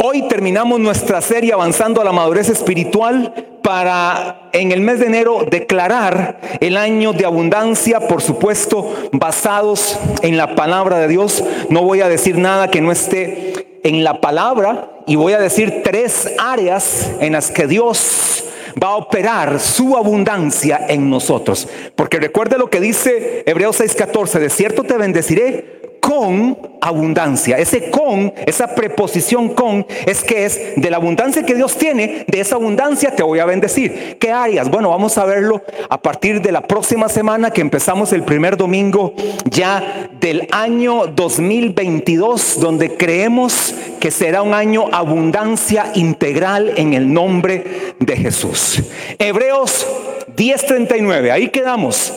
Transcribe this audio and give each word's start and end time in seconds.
Hoy 0.00 0.28
terminamos 0.28 0.78
nuestra 0.78 1.20
serie 1.20 1.52
avanzando 1.52 2.00
a 2.00 2.04
la 2.04 2.12
madurez 2.12 2.48
espiritual 2.48 3.34
para 3.64 4.48
en 4.52 4.70
el 4.70 4.80
mes 4.80 5.00
de 5.00 5.06
enero 5.06 5.44
declarar 5.50 6.38
el 6.60 6.76
año 6.76 7.12
de 7.12 7.26
abundancia, 7.26 8.06
por 8.06 8.22
supuesto, 8.22 8.94
basados 9.10 9.98
en 10.22 10.36
la 10.36 10.54
palabra 10.54 11.00
de 11.00 11.08
Dios. 11.08 11.42
No 11.68 11.82
voy 11.82 12.00
a 12.00 12.08
decir 12.08 12.38
nada 12.38 12.70
que 12.70 12.80
no 12.80 12.92
esté 12.92 13.80
en 13.82 14.04
la 14.04 14.20
palabra 14.20 14.88
y 15.08 15.16
voy 15.16 15.32
a 15.32 15.40
decir 15.40 15.82
tres 15.82 16.32
áreas 16.38 17.10
en 17.18 17.32
las 17.32 17.50
que 17.50 17.66
Dios 17.66 18.44
va 18.80 18.90
a 18.90 18.96
operar 18.96 19.58
su 19.58 19.96
abundancia 19.96 20.80
en 20.88 21.10
nosotros. 21.10 21.66
Porque 21.96 22.20
recuerde 22.20 22.56
lo 22.56 22.70
que 22.70 22.78
dice 22.78 23.42
Hebreos 23.46 23.80
6:14, 23.80 24.38
de 24.38 24.50
cierto 24.50 24.84
te 24.84 24.96
bendeciré 24.96 25.77
con 26.08 26.56
abundancia. 26.80 27.58
Ese 27.58 27.90
con, 27.90 28.32
esa 28.46 28.74
preposición 28.74 29.50
con, 29.50 29.86
es 30.06 30.24
que 30.24 30.46
es 30.46 30.58
de 30.76 30.90
la 30.90 30.96
abundancia 30.96 31.44
que 31.44 31.54
Dios 31.54 31.76
tiene, 31.76 32.24
de 32.26 32.40
esa 32.40 32.54
abundancia 32.54 33.14
te 33.14 33.22
voy 33.22 33.40
a 33.40 33.44
bendecir. 33.44 34.16
¿Qué 34.18 34.32
áreas? 34.32 34.70
Bueno, 34.70 34.88
vamos 34.88 35.18
a 35.18 35.26
verlo 35.26 35.62
a 35.90 36.00
partir 36.00 36.40
de 36.40 36.50
la 36.50 36.62
próxima 36.62 37.10
semana 37.10 37.50
que 37.50 37.60
empezamos 37.60 38.14
el 38.14 38.22
primer 38.22 38.56
domingo 38.56 39.12
ya 39.50 40.08
del 40.18 40.48
año 40.50 41.08
2022, 41.08 42.58
donde 42.58 42.96
creemos 42.96 43.74
que 44.00 44.10
será 44.10 44.40
un 44.40 44.54
año 44.54 44.86
abundancia 44.90 45.92
integral 45.94 46.72
en 46.76 46.94
el 46.94 47.12
nombre 47.12 47.94
de 47.98 48.16
Jesús. 48.16 48.82
Hebreos 49.18 49.86
10:39, 50.34 51.32
ahí 51.32 51.48
quedamos. 51.48 52.14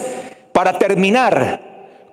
Para 0.53 0.79
terminar, 0.79 1.70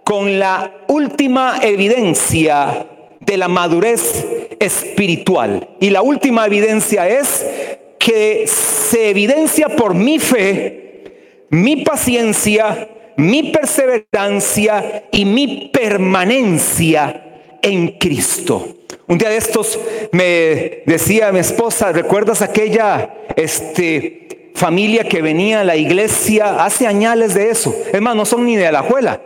con 0.09 0.39
la 0.39 0.73
última 0.87 1.59
evidencia 1.61 2.87
de 3.21 3.37
la 3.37 3.47
madurez 3.47 4.27
espiritual. 4.59 5.69
Y 5.81 5.91
la 5.91 6.01
última 6.01 6.47
evidencia 6.47 7.07
es 7.07 7.45
que 7.99 8.47
se 8.47 9.11
evidencia 9.11 9.69
por 9.69 9.93
mi 9.93 10.19
fe, 10.19 11.45
mi 11.51 11.85
paciencia, 11.85 12.89
mi 13.19 13.51
perseverancia 13.51 15.05
y 15.13 15.27
mi 15.27 15.71
permanencia 15.75 17.59
en 17.61 17.99
Cristo. 17.99 18.79
Un 19.09 19.19
día 19.19 19.29
de 19.29 19.37
estos 19.37 19.79
me 20.13 20.85
decía 20.87 21.33
mi 21.33 21.41
esposa, 21.41 21.93
¿recuerdas 21.93 22.41
aquella 22.41 23.15
este, 23.37 24.53
familia 24.55 25.05
que 25.05 25.21
venía 25.21 25.61
a 25.61 25.65
la 25.65 25.77
iglesia 25.77 26.65
hace 26.65 26.87
años 26.87 27.35
de 27.35 27.51
eso? 27.51 27.77
Es 27.93 28.01
más, 28.01 28.17
no 28.17 28.25
son 28.25 28.47
ni 28.47 28.57
de 28.57 28.73
la 28.73 28.81
juela 28.81 29.21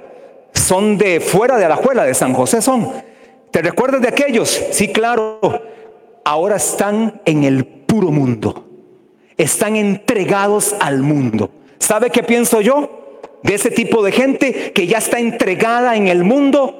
son 0.52 0.98
de 0.98 1.20
fuera 1.20 1.56
de 1.56 1.62
la 1.62 1.74
Alajuela, 1.74 2.04
de 2.04 2.14
San 2.14 2.34
José 2.34 2.62
son. 2.62 2.92
¿Te 3.50 3.62
recuerdas 3.62 4.00
de 4.00 4.08
aquellos? 4.08 4.48
Sí, 4.70 4.88
claro. 4.88 5.40
Ahora 6.24 6.56
están 6.56 7.20
en 7.24 7.44
el 7.44 7.66
puro 7.66 8.10
mundo. 8.10 8.68
Están 9.36 9.76
entregados 9.76 10.74
al 10.80 11.02
mundo. 11.02 11.50
¿Sabe 11.78 12.10
qué 12.10 12.22
pienso 12.22 12.60
yo? 12.60 13.20
De 13.42 13.54
ese 13.54 13.70
tipo 13.70 14.02
de 14.02 14.12
gente 14.12 14.72
que 14.72 14.86
ya 14.86 14.98
está 14.98 15.18
entregada 15.18 15.96
en 15.96 16.08
el 16.08 16.24
mundo. 16.24 16.78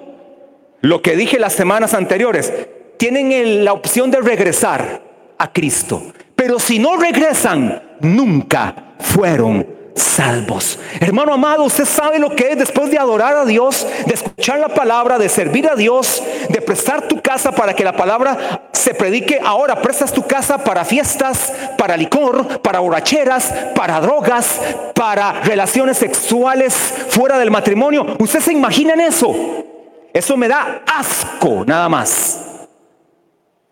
Lo 0.81 1.03
que 1.03 1.17
dije 1.17 1.39
las 1.39 1.53
semanas 1.53 1.93
anteriores. 1.93 2.53
Tienen 2.99 3.65
la 3.65 3.73
opción 3.73 4.11
de 4.11 4.21
regresar 4.21 5.03
a 5.39 5.53
Cristo. 5.53 6.03
Pero 6.37 6.59
si 6.59 6.79
no 6.79 6.97
regresan, 6.97 7.83
nunca 8.01 8.95
fueron 8.99 9.67
salvos. 9.95 10.79
Hermano 11.01 11.35
amado, 11.35 11.65
usted 11.65 11.85
sabe 11.85 12.19
lo 12.19 12.35
que 12.35 12.53
es 12.53 12.59
después 12.59 12.91
de 12.91 12.99
adorar 12.99 13.37
a 13.37 13.45
Dios, 13.45 13.87
de 14.07 14.15
escuchar 14.15 14.59
la 14.59 14.69
palabra, 14.69 15.19
de 15.19 15.29
servir 15.29 15.69
a 15.69 15.75
Dios, 15.75 16.23
de 16.49 16.61
prestar 16.61 17.09
tu 17.09 17.21
casa 17.21 17.53
para 17.53 17.75
que 17.75 17.85
la 17.85 17.93
palabra 17.93 18.69
se 18.73 18.95
predique. 18.95 19.41
Ahora 19.45 19.81
prestas 19.81 20.13
tu 20.13 20.27
casa 20.27 20.59
para 20.59 20.85
fiestas, 20.85 21.53
para 21.79 21.97
licor, 21.97 22.61
para 22.61 22.81
borracheras, 22.81 23.53
para 23.75 24.01
drogas, 24.01 24.61
para 24.95 25.41
relaciones 25.41 25.99
sexuales 25.99 26.75
fuera 27.09 27.39
del 27.39 27.51
matrimonio. 27.51 28.17
¿Usted 28.19 28.41
se 28.41 28.53
imagina 28.53 28.95
en 28.95 29.01
eso? 29.01 29.35
Eso 30.13 30.37
me 30.37 30.49
da 30.49 30.83
asco, 30.87 31.65
nada 31.67 31.89
más. 31.89 32.69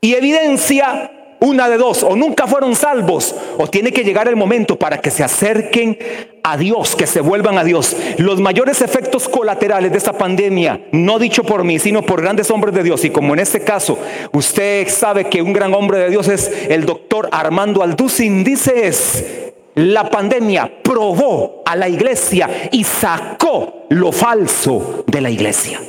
Y 0.01 0.15
evidencia 0.15 1.11
una 1.41 1.69
de 1.69 1.79
dos, 1.79 2.03
o 2.03 2.17
nunca 2.17 2.47
fueron 2.47 2.75
salvos, 2.75 3.35
o 3.59 3.67
tiene 3.67 3.93
que 3.93 4.05
llegar 4.05 4.29
el 4.29 4.37
momento 4.37 4.79
para 4.79 4.99
que 4.99 5.11
se 5.11 5.25
acerquen 5.25 5.99
a 6.43 6.57
Dios, 6.57 6.95
que 6.95 7.07
se 7.07 7.21
vuelvan 7.21 7.59
a 7.59 7.65
Dios. 7.65 7.97
Los 8.19 8.41
mayores 8.41 8.83
efectos 8.83 9.29
colaterales 9.29 9.91
de 9.91 9.99
esta 9.99 10.13
pandemia, 10.13 10.87
no 10.93 11.19
dicho 11.19 11.43
por 11.43 11.65
mí, 11.65 11.79
sino 11.79 12.03
por 12.03 12.21
grandes 12.21 12.51
hombres 12.51 12.75
de 12.75 12.83
Dios, 12.83 13.05
y 13.05 13.11
como 13.11 13.35
en 13.35 13.41
este 13.41 13.61
caso 13.61 13.99
usted 14.33 14.89
sabe 14.89 15.29
que 15.29 15.43
un 15.43 15.53
gran 15.53 15.75
hombre 15.75 15.99
de 15.99 16.11
Dios 16.11 16.29
es 16.29 16.51
el 16.69 16.85
doctor 16.85 17.29
Armando 17.33 17.83
Alducin, 17.83 18.45
dice 18.45 18.87
es, 18.87 19.25
la 19.75 20.11
pandemia 20.11 20.71
probó 20.83 21.63
a 21.65 21.77
la 21.77 21.89
iglesia 21.89 22.69
y 22.71 22.85
sacó 22.85 23.87
lo 23.89 24.13
falso 24.13 25.05
de 25.07 25.21
la 25.21 25.31
iglesia. 25.31 25.81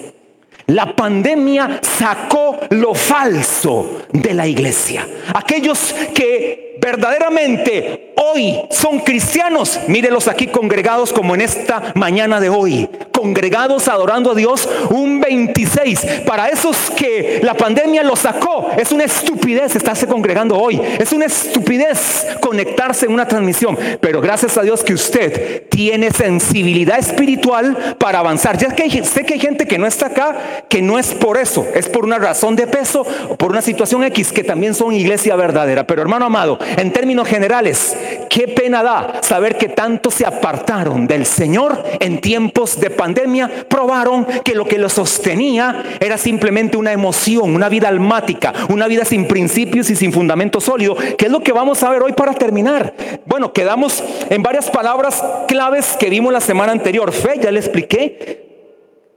La 0.71 0.95
pandemia 0.95 1.81
sacó 1.81 2.57
lo 2.69 2.93
falso 2.93 4.03
de 4.09 4.33
la 4.33 4.47
iglesia. 4.47 5.05
Aquellos 5.33 5.93
que 6.13 6.70
verdaderamente 6.81 8.13
hoy 8.17 8.59
son 8.69 8.99
cristianos, 8.99 9.79
mírelos 9.87 10.27
aquí 10.27 10.47
congregados 10.47 11.13
como 11.13 11.35
en 11.35 11.41
esta 11.41 11.93
mañana 11.95 12.39
de 12.39 12.49
hoy, 12.49 12.89
congregados 13.11 13.87
adorando 13.87 14.31
a 14.31 14.35
Dios 14.35 14.67
un 14.89 15.21
26. 15.21 16.23
Para 16.25 16.49
esos 16.49 16.91
que 16.91 17.39
la 17.43 17.53
pandemia 17.53 18.03
los 18.03 18.19
sacó, 18.19 18.71
es 18.77 18.91
una 18.91 19.03
estupidez 19.03 19.75
estarse 19.75 20.07
congregando 20.07 20.57
hoy, 20.57 20.81
es 20.99 21.11
una 21.13 21.25
estupidez 21.25 22.25
conectarse 22.39 23.05
en 23.05 23.13
una 23.13 23.27
transmisión, 23.27 23.77
pero 23.99 24.19
gracias 24.19 24.57
a 24.57 24.63
Dios 24.63 24.83
que 24.83 24.93
usted 24.93 25.67
tiene 25.69 26.11
sensibilidad 26.11 26.99
espiritual 26.99 27.95
para 27.99 28.19
avanzar. 28.19 28.57
Ya 28.57 28.69
que 28.75 29.03
sé 29.03 29.23
que 29.23 29.35
hay 29.35 29.39
gente 29.39 29.67
que 29.67 29.77
no 29.77 29.85
está 29.85 30.07
acá, 30.07 30.63
que 30.67 30.81
no 30.81 30.97
es 30.97 31.13
por 31.13 31.37
eso, 31.37 31.65
es 31.75 31.87
por 31.87 32.05
una 32.05 32.17
razón 32.17 32.55
de 32.55 32.67
peso 32.67 33.05
por 33.37 33.51
una 33.51 33.61
situación 33.61 34.03
X 34.05 34.31
que 34.31 34.43
también 34.43 34.73
son 34.73 34.93
iglesia 34.93 35.35
verdadera. 35.35 35.85
Pero 35.85 36.01
hermano 36.01 36.25
amado, 36.25 36.59
en 36.77 36.91
términos 36.91 37.27
generales, 37.27 37.95
qué 38.29 38.47
pena 38.47 38.83
da 38.83 39.21
saber 39.21 39.57
que 39.57 39.69
tanto 39.69 40.11
se 40.11 40.25
apartaron 40.25 41.07
del 41.07 41.25
Señor 41.25 41.83
en 41.99 42.21
tiempos 42.21 42.79
de 42.79 42.89
pandemia, 42.89 43.49
probaron 43.67 44.25
que 44.43 44.55
lo 44.55 44.65
que 44.65 44.77
los 44.77 44.93
sostenía 44.93 45.83
era 45.99 46.17
simplemente 46.17 46.77
una 46.77 46.91
emoción, 46.91 47.55
una 47.55 47.69
vida 47.69 47.87
almática, 47.87 48.53
una 48.69 48.87
vida 48.87 49.05
sin 49.05 49.27
principios 49.27 49.89
y 49.89 49.95
sin 49.95 50.13
fundamento 50.13 50.61
sólido, 50.61 50.95
que 51.17 51.25
es 51.25 51.31
lo 51.31 51.41
que 51.41 51.51
vamos 51.51 51.83
a 51.83 51.89
ver 51.89 52.03
hoy 52.03 52.13
para 52.13 52.33
terminar. 52.33 52.93
Bueno, 53.25 53.53
quedamos 53.53 54.03
en 54.29 54.43
varias 54.43 54.69
palabras 54.69 55.23
claves 55.47 55.95
que 55.99 56.09
vimos 56.09 56.33
la 56.33 56.41
semana 56.41 56.71
anterior. 56.71 57.11
Fe, 57.11 57.39
ya 57.41 57.51
le 57.51 57.59
expliqué, 57.59 58.50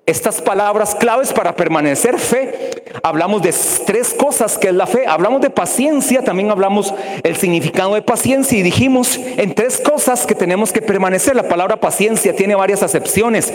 estas 0.06 0.42
palabras 0.42 0.94
claves 0.94 1.32
para 1.32 1.56
permanecer 1.56 2.18
fe. 2.18 2.70
Hablamos 3.02 3.42
de 3.42 3.54
tres 3.86 4.12
cosas 4.12 4.58
que 4.58 4.68
es 4.68 4.74
la 4.74 4.86
fe. 4.86 5.06
Hablamos 5.06 5.40
de 5.40 5.50
paciencia, 5.50 6.22
también 6.22 6.50
hablamos 6.50 6.92
el 7.22 7.36
significado 7.36 7.94
de 7.94 8.02
paciencia 8.02 8.58
y 8.58 8.62
dijimos 8.62 9.18
en 9.18 9.54
tres 9.54 9.80
cosas 9.80 10.26
que 10.26 10.34
tenemos 10.34 10.72
que 10.72 10.82
permanecer. 10.82 11.34
La 11.34 11.48
palabra 11.48 11.80
paciencia 11.80 12.36
tiene 12.36 12.54
varias 12.54 12.82
acepciones, 12.82 13.52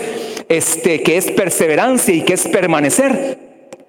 este 0.48 1.02
que 1.02 1.16
es 1.16 1.30
perseverancia 1.30 2.14
y 2.14 2.22
que 2.22 2.34
es 2.34 2.48
permanecer. 2.48 3.38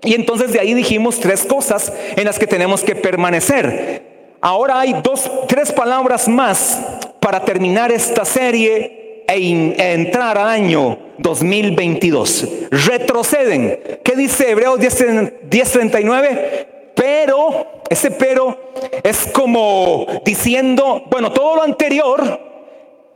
Y 0.04 0.14
entonces 0.14 0.54
de 0.54 0.60
ahí 0.60 0.74
dijimos 0.74 1.20
tres 1.20 1.46
cosas 1.46 1.92
en 2.16 2.26
las 2.26 2.38
que 2.38 2.48
tenemos 2.48 2.84
que 2.84 2.96
permanecer. 2.96 4.12
Ahora 4.40 4.80
hay 4.80 4.94
dos, 5.04 5.30
tres 5.48 5.72
palabras 5.72 6.28
más 6.28 6.80
para 7.20 7.44
terminar 7.44 7.92
esta 7.92 8.26
serie 8.26 9.24
e, 9.28 9.94
entrar 9.94 10.38
al 10.38 10.48
año 10.48 11.11
2022. 11.22 12.48
Retroceden. 12.72 14.00
¿Qué 14.04 14.16
dice 14.16 14.52
Hebreos 14.52 14.80
10:39? 14.80 16.68
Pero, 16.96 17.84
ese 17.90 18.12
pero 18.12 18.74
es 19.04 19.28
como 19.34 20.06
diciendo, 20.26 21.04
bueno, 21.10 21.32
todo 21.32 21.56
lo 21.56 21.64
anterior, 21.64 22.40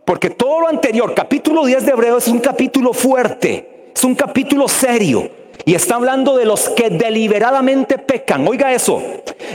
porque 0.06 0.30
todo 0.30 0.62
lo 0.62 0.68
anterior, 0.68 1.14
capítulo 1.14 1.66
10 1.66 1.86
de 1.86 1.92
Hebreos 1.92 2.28
es 2.28 2.34
un 2.34 2.40
capítulo 2.40 2.94
fuerte, 2.94 3.92
es 3.94 4.04
un 4.04 4.16
capítulo 4.16 4.68
serio. 4.68 5.30
Y 5.68 5.74
está 5.74 5.96
hablando 5.96 6.38
de 6.38 6.46
los 6.46 6.70
que 6.70 6.92
deliberadamente 6.92 7.98
pecan. 7.98 8.48
Oiga 8.48 8.72
eso. 8.72 9.02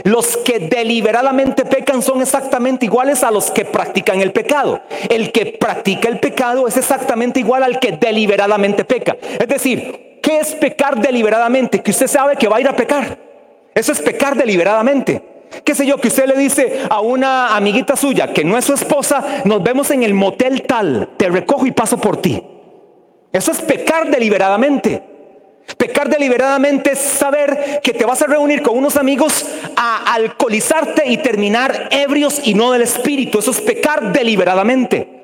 Los 0.03 0.35
que 0.35 0.59
deliberadamente 0.59 1.63
pecan 1.63 2.01
son 2.01 2.21
exactamente 2.21 2.85
iguales 2.85 3.23
a 3.23 3.31
los 3.31 3.49
que 3.49 3.63
practican 3.63 4.19
el 4.19 4.33
pecado. 4.33 4.81
El 5.09 5.31
que 5.31 5.57
practica 5.57 6.09
el 6.09 6.19
pecado 6.19 6.67
es 6.67 6.75
exactamente 6.75 7.39
igual 7.39 7.63
al 7.63 7.79
que 7.79 7.93
deliberadamente 7.93 8.83
peca. 8.83 9.15
Es 9.39 9.47
decir, 9.47 10.19
¿qué 10.21 10.39
es 10.39 10.53
pecar 10.55 10.99
deliberadamente? 10.99 11.81
Que 11.81 11.91
usted 11.91 12.07
sabe 12.07 12.35
que 12.35 12.49
va 12.49 12.57
a 12.57 12.61
ir 12.61 12.67
a 12.67 12.75
pecar. 12.75 13.17
Eso 13.73 13.93
es 13.93 14.01
pecar 14.01 14.35
deliberadamente. 14.35 15.21
¿Qué 15.63 15.73
sé 15.73 15.85
yo? 15.85 15.97
Que 15.97 16.09
usted 16.09 16.25
le 16.25 16.37
dice 16.37 16.81
a 16.89 16.99
una 16.99 17.55
amiguita 17.55 17.95
suya 17.95 18.33
que 18.33 18.43
no 18.43 18.57
es 18.57 18.65
su 18.65 18.73
esposa, 18.73 19.43
nos 19.45 19.63
vemos 19.63 19.91
en 19.91 20.03
el 20.03 20.13
motel 20.13 20.63
tal, 20.63 21.09
te 21.17 21.29
recojo 21.29 21.65
y 21.65 21.71
paso 21.71 21.97
por 21.97 22.17
ti. 22.17 22.43
Eso 23.31 23.51
es 23.51 23.61
pecar 23.61 24.09
deliberadamente. 24.09 25.10
Pecar 25.77 26.09
deliberadamente 26.09 26.91
es 26.91 26.99
saber 26.99 27.81
que 27.83 27.93
te 27.93 28.05
vas 28.05 28.21
a 28.21 28.27
reunir 28.27 28.61
con 28.61 28.77
unos 28.77 28.97
amigos 28.97 29.45
a 29.75 30.13
alcoholizarte 30.13 31.07
y 31.07 31.17
terminar 31.17 31.89
ebrios 31.91 32.41
y 32.43 32.53
no 32.53 32.71
del 32.71 32.81
espíritu. 32.81 33.39
Eso 33.39 33.51
es 33.51 33.61
pecar 33.61 34.11
deliberadamente. 34.11 35.20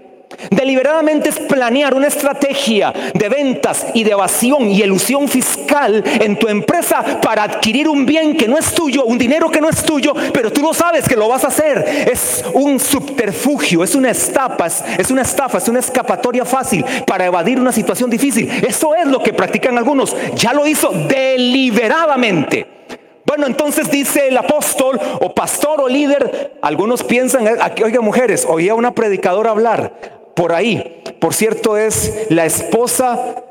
Deliberadamente 0.51 1.29
es 1.29 1.39
planear 1.39 1.93
una 1.93 2.07
estrategia 2.07 2.93
de 3.13 3.29
ventas 3.29 3.87
y 3.93 4.03
de 4.03 4.11
evasión 4.11 4.69
y 4.69 4.81
elusión 4.81 5.27
fiscal 5.27 6.03
en 6.05 6.37
tu 6.37 6.47
empresa 6.47 7.19
para 7.21 7.43
adquirir 7.43 7.87
un 7.87 8.05
bien 8.05 8.35
que 8.35 8.47
no 8.47 8.57
es 8.57 8.73
tuyo, 8.73 9.05
un 9.05 9.17
dinero 9.17 9.49
que 9.49 9.61
no 9.61 9.69
es 9.69 9.83
tuyo, 9.83 10.13
pero 10.33 10.51
tú 10.51 10.61
no 10.61 10.73
sabes 10.73 11.07
que 11.07 11.15
lo 11.15 11.27
vas 11.27 11.43
a 11.43 11.47
hacer. 11.47 12.07
Es 12.11 12.43
un 12.53 12.79
subterfugio, 12.79 13.83
es 13.83 13.95
una 13.95 14.11
estafa, 14.11 14.67
es 14.67 15.11
una 15.11 15.21
estafa, 15.21 15.57
es 15.57 15.67
una 15.67 15.79
escapatoria 15.79 16.45
fácil 16.45 16.83
para 17.05 17.25
evadir 17.25 17.59
una 17.59 17.71
situación 17.71 18.09
difícil. 18.09 18.49
Eso 18.67 18.95
es 18.95 19.07
lo 19.07 19.21
que 19.23 19.33
practican 19.33 19.77
algunos. 19.77 20.15
Ya 20.35 20.53
lo 20.53 20.67
hizo 20.67 20.91
deliberadamente. 21.07 22.77
Bueno, 23.25 23.45
entonces 23.45 23.91
dice 23.91 24.29
el 24.29 24.37
apóstol 24.37 24.99
o 25.19 25.33
pastor 25.33 25.81
o 25.81 25.89
líder, 25.89 26.57
algunos 26.61 27.03
piensan, 27.03 27.45
oiga 27.83 27.99
mujeres, 27.99 28.45
oía 28.49 28.73
una 28.73 28.93
predicadora 28.95 29.51
hablar, 29.51 30.16
por 30.37 30.53
ahí. 30.53 31.01
Por 31.19 31.33
cierto, 31.33 31.75
es 31.75 32.27
la 32.29 32.45
esposa 32.45 33.43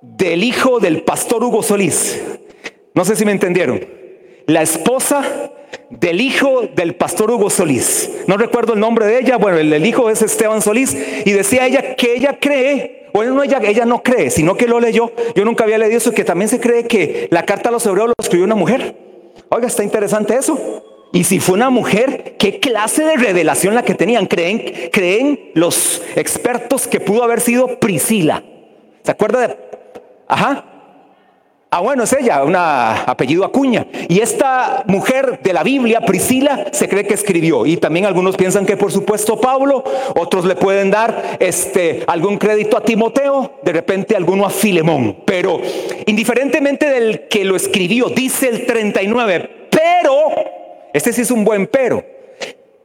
del 0.00 0.42
hijo 0.42 0.80
del 0.80 1.02
pastor 1.02 1.44
Hugo 1.44 1.62
Solís. 1.62 2.20
No 2.94 3.04
sé 3.04 3.14
si 3.14 3.26
me 3.26 3.32
entendieron. 3.32 3.86
La 4.46 4.62
esposa 4.62 5.52
del 5.90 6.20
hijo 6.20 6.62
del 6.74 6.96
pastor 6.96 7.30
Hugo 7.30 7.50
Solís. 7.50 8.10
No 8.26 8.38
recuerdo 8.38 8.72
el 8.72 8.80
nombre 8.80 9.06
de 9.06 9.18
ella. 9.20 9.36
Bueno, 9.36 9.58
el, 9.58 9.86
hijo 9.86 10.08
es 10.08 10.22
Esteban 10.22 10.62
Solís. 10.62 10.96
Y 11.26 11.30
decía 11.32 11.66
ella 11.66 11.94
que 11.94 12.14
ella 12.14 12.38
cree, 12.40 13.10
bueno, 13.12 13.34
no, 13.34 13.42
ella, 13.42 13.60
ella 13.62 13.84
no 13.84 14.02
cree, 14.02 14.30
sino 14.30 14.56
que 14.56 14.66
lo 14.66 14.80
leyó. 14.80 15.12
Yo 15.34 15.44
nunca 15.44 15.64
había 15.64 15.76
leído 15.76 15.98
eso, 15.98 16.12
que 16.12 16.24
también 16.24 16.48
se 16.48 16.58
cree 16.58 16.84
que 16.84 17.28
la 17.30 17.44
carta 17.44 17.68
a 17.68 17.72
los 17.72 17.84
hebreos 17.84 18.08
lo 18.08 18.14
escribió 18.18 18.46
una 18.46 18.54
mujer. 18.54 18.96
Oiga, 19.50 19.66
está 19.66 19.84
interesante 19.84 20.34
eso. 20.34 20.89
Y 21.12 21.24
si 21.24 21.40
fue 21.40 21.56
una 21.56 21.70
mujer, 21.70 22.36
¿qué 22.38 22.60
clase 22.60 23.02
de 23.02 23.16
revelación 23.16 23.74
la 23.74 23.82
que 23.82 23.94
tenían? 23.94 24.26
Creen, 24.26 24.90
creen 24.92 25.50
los 25.54 26.02
expertos 26.14 26.86
que 26.86 27.00
pudo 27.00 27.24
haber 27.24 27.40
sido 27.40 27.80
Priscila. 27.80 28.44
¿Se 29.02 29.10
acuerda 29.10 29.48
de? 29.48 29.56
Ajá. 30.28 30.66
Ah, 31.72 31.80
bueno, 31.80 32.02
es 32.02 32.12
ella, 32.12 32.42
un 32.42 32.56
apellido 32.56 33.44
Acuña. 33.44 33.86
Y 34.08 34.20
esta 34.20 34.82
mujer 34.88 35.40
de 35.40 35.52
la 35.52 35.62
Biblia, 35.62 36.00
Priscila, 36.00 36.66
se 36.72 36.88
cree 36.88 37.06
que 37.06 37.14
escribió. 37.14 37.64
Y 37.64 37.76
también 37.76 38.06
algunos 38.06 38.36
piensan 38.36 38.66
que 38.66 38.76
por 38.76 38.90
supuesto 38.90 39.40
Pablo, 39.40 39.84
otros 40.16 40.44
le 40.44 40.56
pueden 40.56 40.90
dar 40.90 41.38
este, 41.38 42.02
algún 42.08 42.38
crédito 42.38 42.76
a 42.76 42.82
Timoteo, 42.82 43.60
de 43.62 43.72
repente 43.72 44.16
alguno 44.16 44.46
a 44.46 44.50
Filemón. 44.50 45.18
Pero 45.24 45.60
indiferentemente 46.06 46.88
del 46.88 47.28
que 47.28 47.44
lo 47.44 47.54
escribió, 47.54 48.08
dice 48.08 48.48
el 48.48 48.66
39, 48.66 49.68
pero 49.70 50.59
este 50.92 51.12
sí 51.12 51.22
es 51.22 51.30
un 51.30 51.44
buen 51.44 51.66
pero. 51.66 52.04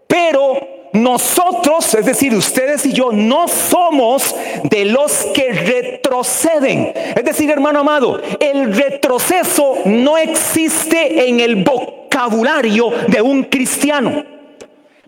Pero 0.07 0.75
nosotros, 0.93 1.93
es 1.93 2.05
decir, 2.05 2.33
ustedes 2.33 2.85
y 2.85 2.93
yo, 2.93 3.11
no 3.11 3.47
somos 3.47 4.35
de 4.63 4.85
los 4.85 5.11
que 5.33 5.51
retroceden. 5.51 6.93
Es 7.15 7.23
decir, 7.25 7.51
hermano 7.51 7.81
amado, 7.81 8.21
el 8.39 8.73
retroceso 8.73 9.79
no 9.85 10.17
existe 10.17 11.27
en 11.27 11.41
el 11.41 11.63
vocabulario 11.63 12.91
de 13.07 13.21
un 13.21 13.43
cristiano. 13.43 14.23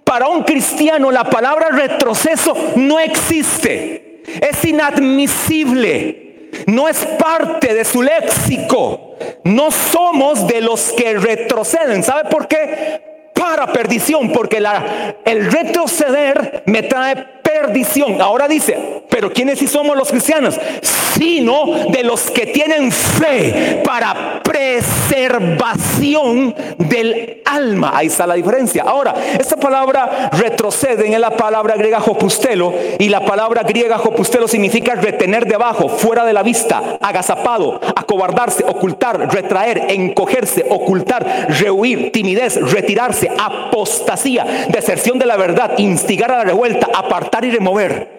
Para 0.03 0.27
un 0.27 0.43
cristiano 0.43 1.11
la 1.11 1.23
palabra 1.25 1.69
retroceso 1.69 2.55
no 2.75 2.99
existe. 2.99 4.23
Es 4.41 4.63
inadmisible. 4.65 6.49
No 6.65 6.87
es 6.87 6.97
parte 7.17 7.73
de 7.73 7.85
su 7.85 8.01
léxico. 8.01 9.06
No 9.43 9.71
somos 9.71 10.47
de 10.47 10.61
los 10.61 10.91
que 10.93 11.13
retroceden. 11.17 12.03
¿Sabe 12.03 12.29
por 12.29 12.47
qué? 12.47 13.29
Para 13.33 13.71
perdición, 13.71 14.31
porque 14.31 14.59
la, 14.59 15.15
el 15.23 15.51
retroceder 15.51 16.63
me 16.65 16.83
trae 16.83 17.36
perdición. 17.59 18.21
Ahora 18.21 18.47
dice, 18.47 19.01
pero 19.09 19.31
¿quiénes 19.31 19.59
sí 19.59 19.67
somos 19.67 19.97
los 19.97 20.09
cristianos? 20.09 20.59
Sino 20.81 21.89
de 21.89 22.03
los 22.03 22.31
que 22.31 22.47
tienen 22.47 22.91
fe 22.91 23.83
para 23.83 24.41
preservación 24.43 26.55
del 26.77 27.41
alma. 27.45 27.91
Ahí 27.95 28.07
está 28.07 28.25
la 28.27 28.33
diferencia. 28.35 28.83
Ahora, 28.85 29.15
esta 29.39 29.55
palabra 29.57 30.29
retroceden 30.33 31.13
en 31.13 31.21
la 31.21 31.31
palabra 31.31 31.75
griega 31.75 31.99
jopustelo 31.99 32.73
y 32.99 33.09
la 33.09 33.25
palabra 33.25 33.63
griega 33.63 33.97
jopustelo 33.97 34.47
significa 34.47 34.93
retener 34.95 35.47
debajo, 35.47 35.89
fuera 35.89 36.23
de 36.25 36.33
la 36.33 36.43
vista, 36.43 36.99
agazapado, 37.01 37.81
acobardarse, 37.95 38.63
ocultar, 38.65 39.33
retraer, 39.33 39.87
encogerse, 39.89 40.63
ocultar, 40.69 41.47
rehuir, 41.49 42.11
timidez, 42.11 42.61
retirarse, 42.71 43.31
apostasía, 43.37 44.67
deserción 44.69 45.17
de 45.17 45.25
la 45.25 45.37
verdad, 45.37 45.71
instigar 45.77 46.31
a 46.31 46.37
la 46.37 46.43
revuelta, 46.43 46.87
apartar 46.93 47.45
y 47.47 47.51
remover. 47.51 48.17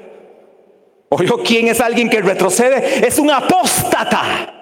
¿Oyó 1.11 1.43
quién 1.43 1.69
es 1.69 1.81
alguien 1.81 2.11
que 2.11 2.21
retrocede? 2.21 3.07
Es 3.07 3.19
un 3.19 3.31
apóstata. 3.31 4.58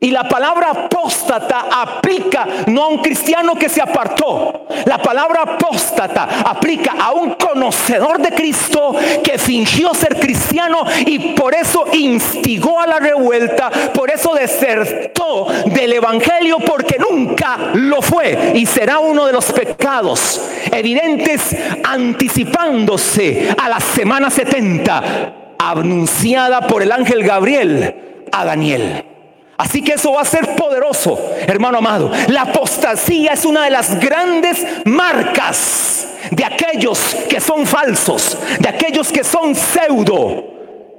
Y 0.00 0.12
la 0.12 0.28
palabra 0.28 0.70
apóstata 0.70 1.66
aplica 1.72 2.46
no 2.68 2.84
a 2.84 2.88
un 2.88 2.98
cristiano 2.98 3.56
que 3.56 3.68
se 3.68 3.82
apartó. 3.82 4.66
La 4.84 4.98
palabra 4.98 5.42
apóstata 5.42 6.28
aplica 6.44 6.92
a 7.00 7.10
un 7.10 7.34
conocedor 7.34 8.20
de 8.22 8.30
Cristo 8.30 8.94
que 9.24 9.38
fingió 9.38 9.92
ser 9.94 10.20
cristiano 10.20 10.84
y 11.04 11.34
por 11.34 11.52
eso 11.52 11.84
instigó 11.92 12.78
a 12.78 12.86
la 12.86 13.00
revuelta, 13.00 13.70
por 13.92 14.08
eso 14.08 14.34
desertó 14.34 15.48
del 15.66 15.94
Evangelio 15.94 16.58
porque 16.60 16.96
nunca 16.98 17.58
lo 17.74 18.00
fue 18.00 18.52
y 18.54 18.66
será 18.66 19.00
uno 19.00 19.26
de 19.26 19.32
los 19.32 19.50
pecados 19.50 20.40
evidentes 20.70 21.56
anticipándose 21.82 23.52
a 23.58 23.68
la 23.68 23.80
semana 23.80 24.30
70 24.30 25.56
anunciada 25.58 26.68
por 26.68 26.82
el 26.82 26.92
ángel 26.92 27.24
Gabriel 27.24 28.26
a 28.30 28.44
Daniel. 28.44 29.17
Así 29.58 29.82
que 29.82 29.94
eso 29.94 30.12
va 30.12 30.22
a 30.22 30.24
ser 30.24 30.54
poderoso, 30.54 31.18
hermano 31.40 31.78
amado. 31.78 32.12
La 32.28 32.42
apostasía 32.42 33.32
es 33.32 33.44
una 33.44 33.64
de 33.64 33.70
las 33.70 33.98
grandes 33.98 34.64
marcas 34.84 36.06
de 36.30 36.44
aquellos 36.44 37.16
que 37.28 37.40
son 37.40 37.66
falsos, 37.66 38.38
de 38.60 38.68
aquellos 38.68 39.10
que 39.10 39.24
son 39.24 39.56
pseudo. 39.56 40.44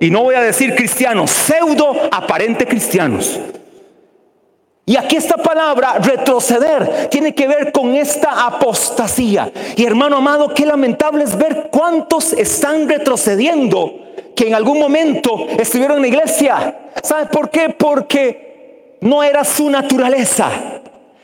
Y 0.02 0.12
no 0.12 0.24
voy 0.24 0.36
a 0.36 0.42
decir 0.42 0.76
cristianos, 0.76 1.32
pseudo 1.32 2.10
aparente 2.12 2.68
cristianos. 2.68 3.40
Y 4.86 4.98
aquí 4.98 5.16
esta 5.16 5.38
palabra, 5.38 6.00
retroceder, 6.00 7.08
tiene 7.10 7.34
que 7.34 7.48
ver 7.48 7.72
con 7.72 7.96
esta 7.96 8.46
apostasía. 8.46 9.52
Y 9.78 9.86
hermano 9.86 10.18
amado, 10.18 10.54
qué 10.54 10.66
lamentable 10.66 11.24
es 11.24 11.38
ver 11.38 11.70
cuántos 11.72 12.34
están 12.34 12.90
retrocediendo 12.90 13.94
que 14.36 14.48
en 14.48 14.56
algún 14.56 14.80
momento 14.80 15.48
estuvieron 15.58 15.98
en 15.98 16.02
la 16.02 16.08
iglesia. 16.08 16.80
¿Sabe 17.04 17.28
por 17.28 17.50
qué? 17.50 17.70
Porque 17.70 18.49
no 19.02 19.24
era 19.24 19.44
su 19.44 19.70
naturaleza, 19.70 20.50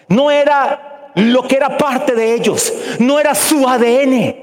no 0.07 0.31
era 0.31 1.11
lo 1.15 1.47
que 1.47 1.55
era 1.55 1.77
parte 1.77 2.13
de 2.13 2.33
ellos, 2.33 2.73
no 2.99 3.19
era 3.19 3.35
su 3.35 3.67
ADN. 3.67 4.35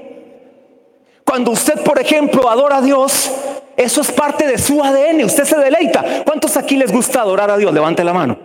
Cuando 1.23 1.51
usted, 1.51 1.81
por 1.83 1.99
ejemplo, 1.99 2.49
adora 2.49 2.77
a 2.77 2.81
Dios, 2.81 3.31
eso 3.75 4.01
es 4.01 4.11
parte 4.11 4.45
de 4.45 4.57
su 4.57 4.83
ADN, 4.83 5.23
usted 5.23 5.45
se 5.45 5.57
deleita. 5.57 6.23
¿Cuántos 6.25 6.57
aquí 6.57 6.75
les 6.75 6.91
gusta 6.91 7.21
adorar 7.21 7.49
a 7.49 7.57
Dios? 7.57 7.73
Levante 7.73 8.03
la 8.03 8.13
mano. 8.13 8.37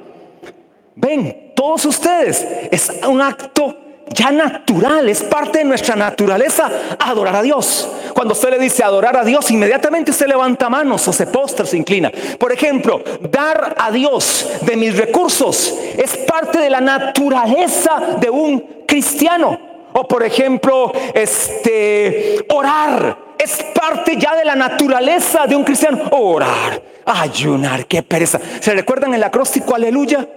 Ven, 0.95 1.53
todos 1.55 1.85
ustedes, 1.85 2.47
es 2.71 2.91
un 3.07 3.21
acto 3.21 3.77
ya 4.11 4.31
natural, 4.31 5.09
es 5.09 5.23
parte 5.23 5.59
de 5.59 5.65
nuestra 5.65 5.97
naturaleza 5.97 6.71
adorar 6.99 7.37
a 7.37 7.43
Dios. 7.43 7.89
Cuando 8.15 8.35
usted 8.35 8.51
le 8.51 8.59
dice 8.59 8.83
adorar 8.83 9.17
a 9.17 9.25
Dios, 9.25 9.51
inmediatamente 9.51 10.11
usted 10.11 10.27
levanta 10.27 10.69
manos 10.69 11.07
o 11.07 11.13
se 11.13 11.27
postra, 11.27 11.65
se 11.65 11.77
inclina. 11.77 12.11
Por 12.39 12.53
ejemplo, 12.53 13.03
dar 13.31 13.77
a 13.79 13.91
Dios 13.91 14.49
de 14.63 14.77
mis 14.77 14.97
recursos 14.97 15.75
es 15.97 16.17
parte 16.17 16.59
de 16.59 16.71
la 16.71 16.81
naturaleza 16.81 18.17
de 18.21 18.31
un 18.31 18.85
cristiano. 18.87 19.59
O 19.93 20.07
por 20.07 20.23
ejemplo, 20.23 20.93
este 21.15 22.45
orar 22.51 23.17
es 23.39 23.65
parte 23.75 24.17
ya 24.17 24.35
de 24.37 24.45
la 24.45 24.55
naturaleza 24.55 25.47
de 25.47 25.57
un 25.57 25.65
cristiano. 25.65 26.03
Orar, 26.11 26.83
ayunar, 27.05 27.87
qué 27.87 28.03
pereza. 28.03 28.41
¿Se 28.61 28.73
recuerdan 28.75 29.15
el 29.15 29.23
acróstico 29.23 29.75
aleluya? 29.75 30.29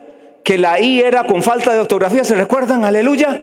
Que 0.43 0.57
la 0.57 0.79
I 0.79 1.01
era 1.01 1.25
con 1.25 1.43
falta 1.43 1.73
de 1.73 1.79
ortografía, 1.79 2.23
¿se 2.23 2.35
recuerdan? 2.35 2.85
Aleluya. 2.85 3.41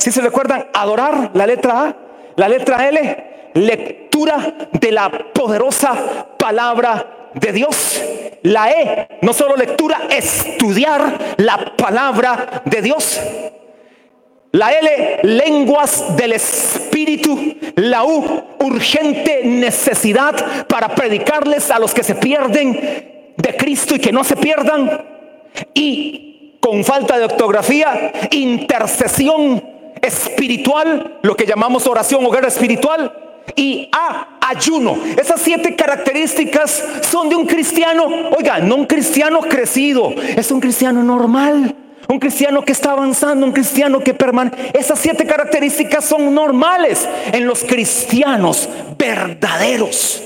Si 0.00 0.10
se 0.10 0.22
recuerdan, 0.22 0.66
adorar, 0.72 1.30
la 1.34 1.46
letra 1.46 1.84
A, 1.84 1.96
la 2.36 2.48
letra 2.48 2.88
L, 2.88 3.50
lectura 3.52 4.54
de 4.72 4.92
la 4.92 5.10
poderosa 5.10 6.26
palabra 6.38 7.30
de 7.34 7.52
Dios. 7.52 8.02
La 8.44 8.70
E, 8.70 9.18
no 9.20 9.34
solo 9.34 9.56
lectura, 9.56 10.08
estudiar 10.08 11.34
la 11.36 11.76
palabra 11.76 12.62
de 12.64 12.80
Dios. 12.80 13.20
La 14.52 14.72
L, 14.72 15.18
lenguas 15.22 16.16
del 16.16 16.32
Espíritu. 16.32 17.58
La 17.76 18.02
U, 18.02 18.44
urgente 18.60 19.42
necesidad 19.44 20.66
para 20.66 20.94
predicarles 20.94 21.70
a 21.70 21.78
los 21.78 21.92
que 21.92 22.02
se 22.02 22.14
pierden 22.14 23.34
de 23.36 23.56
Cristo 23.58 23.96
y 23.96 24.00
que 24.00 24.12
no 24.12 24.24
se 24.24 24.36
pierdan. 24.36 25.04
Y 25.74 26.56
con 26.58 26.84
falta 26.84 27.18
de 27.18 27.24
ortografía, 27.24 28.12
intercesión 28.30 29.79
espiritual, 30.02 31.18
lo 31.22 31.36
que 31.36 31.46
llamamos 31.46 31.86
oración 31.86 32.24
o 32.24 32.30
guerra 32.30 32.48
espiritual. 32.48 33.12
Y 33.56 33.88
A, 33.92 34.38
ayuno. 34.40 34.96
Esas 35.16 35.40
siete 35.40 35.74
características 35.74 36.84
son 37.02 37.28
de 37.28 37.36
un 37.36 37.46
cristiano, 37.46 38.06
oiga, 38.36 38.58
no 38.58 38.76
un 38.76 38.86
cristiano 38.86 39.40
crecido, 39.40 40.12
es 40.36 40.50
un 40.50 40.60
cristiano 40.60 41.02
normal. 41.02 41.74
Un 42.08 42.18
cristiano 42.18 42.64
que 42.64 42.72
está 42.72 42.90
avanzando, 42.90 43.46
un 43.46 43.52
cristiano 43.52 44.00
que 44.00 44.14
permanece. 44.14 44.72
Esas 44.74 44.98
siete 44.98 45.26
características 45.26 46.04
son 46.04 46.34
normales 46.34 47.08
en 47.32 47.46
los 47.46 47.62
cristianos 47.62 48.68
verdaderos. 48.98 50.20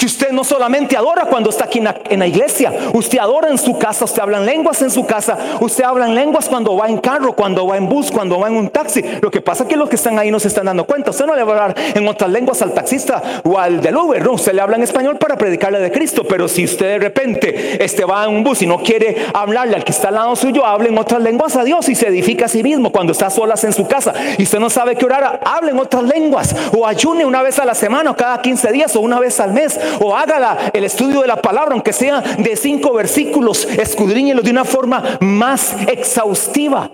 Que 0.00 0.06
usted 0.06 0.30
no 0.32 0.44
solamente 0.44 0.96
adora 0.96 1.26
cuando 1.26 1.50
está 1.50 1.64
aquí 1.64 1.78
en 1.78 2.18
la, 2.18 2.26
iglesia, 2.26 2.72
usted 2.94 3.18
adora 3.18 3.50
en 3.50 3.58
su 3.58 3.76
casa, 3.76 4.06
usted 4.06 4.22
habla 4.22 4.38
en 4.38 4.46
lenguas 4.46 4.80
en 4.80 4.90
su 4.90 5.04
casa, 5.04 5.36
usted 5.60 5.84
habla 5.84 6.06
en 6.06 6.14
lenguas 6.14 6.48
cuando 6.48 6.74
va 6.74 6.88
en 6.88 6.96
carro, 6.96 7.34
cuando 7.34 7.66
va 7.66 7.76
en 7.76 7.86
bus, 7.86 8.10
cuando 8.10 8.40
va 8.40 8.48
en 8.48 8.56
un 8.56 8.70
taxi. 8.70 9.04
Lo 9.20 9.30
que 9.30 9.42
pasa 9.42 9.64
es 9.64 9.68
que 9.68 9.76
los 9.76 9.90
que 9.90 9.96
están 9.96 10.18
ahí 10.18 10.30
no 10.30 10.40
se 10.40 10.48
están 10.48 10.64
dando 10.64 10.86
cuenta. 10.86 11.10
Usted 11.10 11.26
no 11.26 11.36
le 11.36 11.44
va 11.44 11.52
a 11.52 11.64
hablar 11.64 11.74
en 11.94 12.08
otras 12.08 12.30
lenguas 12.30 12.62
al 12.62 12.72
taxista 12.72 13.42
o 13.44 13.58
al 13.58 13.82
del 13.82 13.94
Uber, 13.94 14.24
no, 14.24 14.32
usted 14.32 14.54
le 14.54 14.62
habla 14.62 14.76
en 14.76 14.84
español 14.84 15.18
para 15.18 15.36
predicarle 15.36 15.80
de 15.80 15.92
Cristo. 15.92 16.24
Pero 16.26 16.48
si 16.48 16.64
usted 16.64 16.86
de 16.86 16.98
repente 16.98 17.84
este, 17.84 18.06
va 18.06 18.24
en 18.24 18.36
un 18.36 18.42
bus 18.42 18.62
y 18.62 18.66
no 18.66 18.78
quiere 18.78 19.26
hablarle 19.34 19.76
al 19.76 19.84
que 19.84 19.92
está 19.92 20.08
al 20.08 20.14
lado 20.14 20.34
suyo, 20.34 20.64
hable 20.64 20.88
en 20.88 20.96
otras 20.96 21.20
lenguas 21.20 21.56
a 21.56 21.62
Dios 21.62 21.90
y 21.90 21.94
se 21.94 22.08
edifica 22.08 22.46
a 22.46 22.48
sí 22.48 22.62
mismo 22.62 22.90
cuando 22.90 23.12
está 23.12 23.28
solas 23.28 23.64
en 23.64 23.74
su 23.74 23.86
casa 23.86 24.14
y 24.38 24.44
usted 24.44 24.60
no 24.60 24.70
sabe 24.70 24.96
qué 24.96 25.04
orar, 25.04 25.40
hable 25.44 25.72
en 25.72 25.78
otras 25.78 26.04
lenguas 26.04 26.56
o 26.74 26.86
ayune 26.86 27.26
una 27.26 27.42
vez 27.42 27.58
a 27.58 27.66
la 27.66 27.74
semana 27.74 28.12
o 28.12 28.16
cada 28.16 28.40
15 28.40 28.72
días 28.72 28.96
o 28.96 29.00
una 29.00 29.20
vez 29.20 29.38
al 29.40 29.52
mes 29.52 29.78
o 30.00 30.16
haga 30.16 30.70
el 30.72 30.84
estudio 30.84 31.20
de 31.22 31.26
la 31.26 31.40
palabra, 31.42 31.72
aunque 31.72 31.92
sea 31.92 32.20
de 32.20 32.56
cinco 32.56 32.92
versículos, 32.92 33.64
escudriñelo 33.64 34.42
de 34.42 34.50
una 34.50 34.64
forma 34.64 35.18
más 35.20 35.74
exhaustiva. 35.88 36.90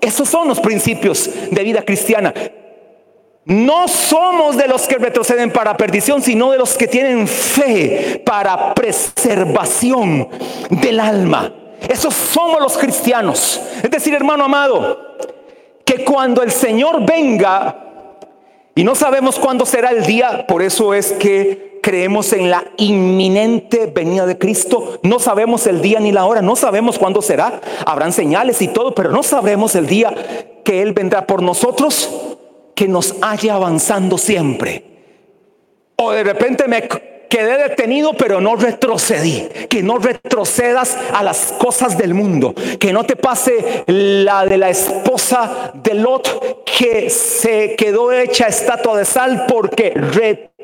Esos 0.00 0.28
son 0.28 0.48
los 0.48 0.60
principios 0.60 1.28
de 1.50 1.62
vida 1.62 1.82
cristiana. 1.82 2.32
No 3.44 3.88
somos 3.88 4.56
de 4.56 4.68
los 4.68 4.86
que 4.86 4.96
retroceden 4.96 5.50
para 5.50 5.76
perdición, 5.76 6.22
sino 6.22 6.50
de 6.52 6.58
los 6.58 6.76
que 6.76 6.86
tienen 6.86 7.26
fe 7.26 8.22
para 8.24 8.74
preservación 8.74 10.28
del 10.68 11.00
alma. 11.00 11.52
Esos 11.88 12.12
somos 12.12 12.60
los 12.60 12.76
cristianos. 12.76 13.60
Es 13.82 13.90
decir, 13.90 14.14
hermano 14.14 14.44
amado, 14.44 15.16
que 15.84 16.04
cuando 16.04 16.42
el 16.42 16.50
Señor 16.50 17.06
venga, 17.06 17.88
y 18.74 18.84
no 18.84 18.94
sabemos 18.94 19.38
cuándo 19.38 19.64
será 19.64 19.90
el 19.90 20.04
día, 20.04 20.46
por 20.46 20.62
eso 20.62 20.92
es 20.92 21.12
que 21.12 21.67
creemos 21.88 22.34
en 22.34 22.50
la 22.50 22.64
inminente 22.76 23.86
venida 23.86 24.26
de 24.26 24.36
Cristo. 24.36 24.98
No 25.02 25.18
sabemos 25.18 25.66
el 25.66 25.80
día 25.80 26.00
ni 26.00 26.12
la 26.12 26.26
hora, 26.26 26.42
no 26.42 26.54
sabemos 26.54 26.98
cuándo 26.98 27.22
será. 27.22 27.62
Habrán 27.86 28.12
señales 28.12 28.60
y 28.60 28.68
todo, 28.68 28.94
pero 28.94 29.10
no 29.10 29.22
sabremos 29.22 29.74
el 29.74 29.86
día 29.86 30.12
que 30.66 30.82
Él 30.82 30.92
vendrá 30.92 31.26
por 31.26 31.42
nosotros, 31.42 32.10
que 32.74 32.88
nos 32.88 33.14
haya 33.22 33.54
avanzando 33.54 34.18
siempre. 34.18 34.84
O 35.96 36.10
de 36.10 36.24
repente 36.24 36.68
me 36.68 36.86
quedé 37.30 37.56
detenido, 37.68 38.12
pero 38.12 38.38
no 38.42 38.54
retrocedí. 38.54 39.48
Que 39.70 39.82
no 39.82 39.96
retrocedas 39.96 40.94
a 41.14 41.22
las 41.22 41.54
cosas 41.58 41.96
del 41.96 42.12
mundo. 42.12 42.54
Que 42.78 42.92
no 42.92 43.04
te 43.04 43.16
pase 43.16 43.84
la 43.86 44.44
de 44.44 44.58
la 44.58 44.68
esposa 44.68 45.72
de 45.72 45.94
Lot 45.94 46.64
que 46.64 47.10
se 47.10 47.74
quedó 47.76 48.12
hecha 48.12 48.46
estatua 48.46 48.98
de 48.98 49.04
sal 49.04 49.46
porque 49.48 49.90
retrocedió, 49.90 50.57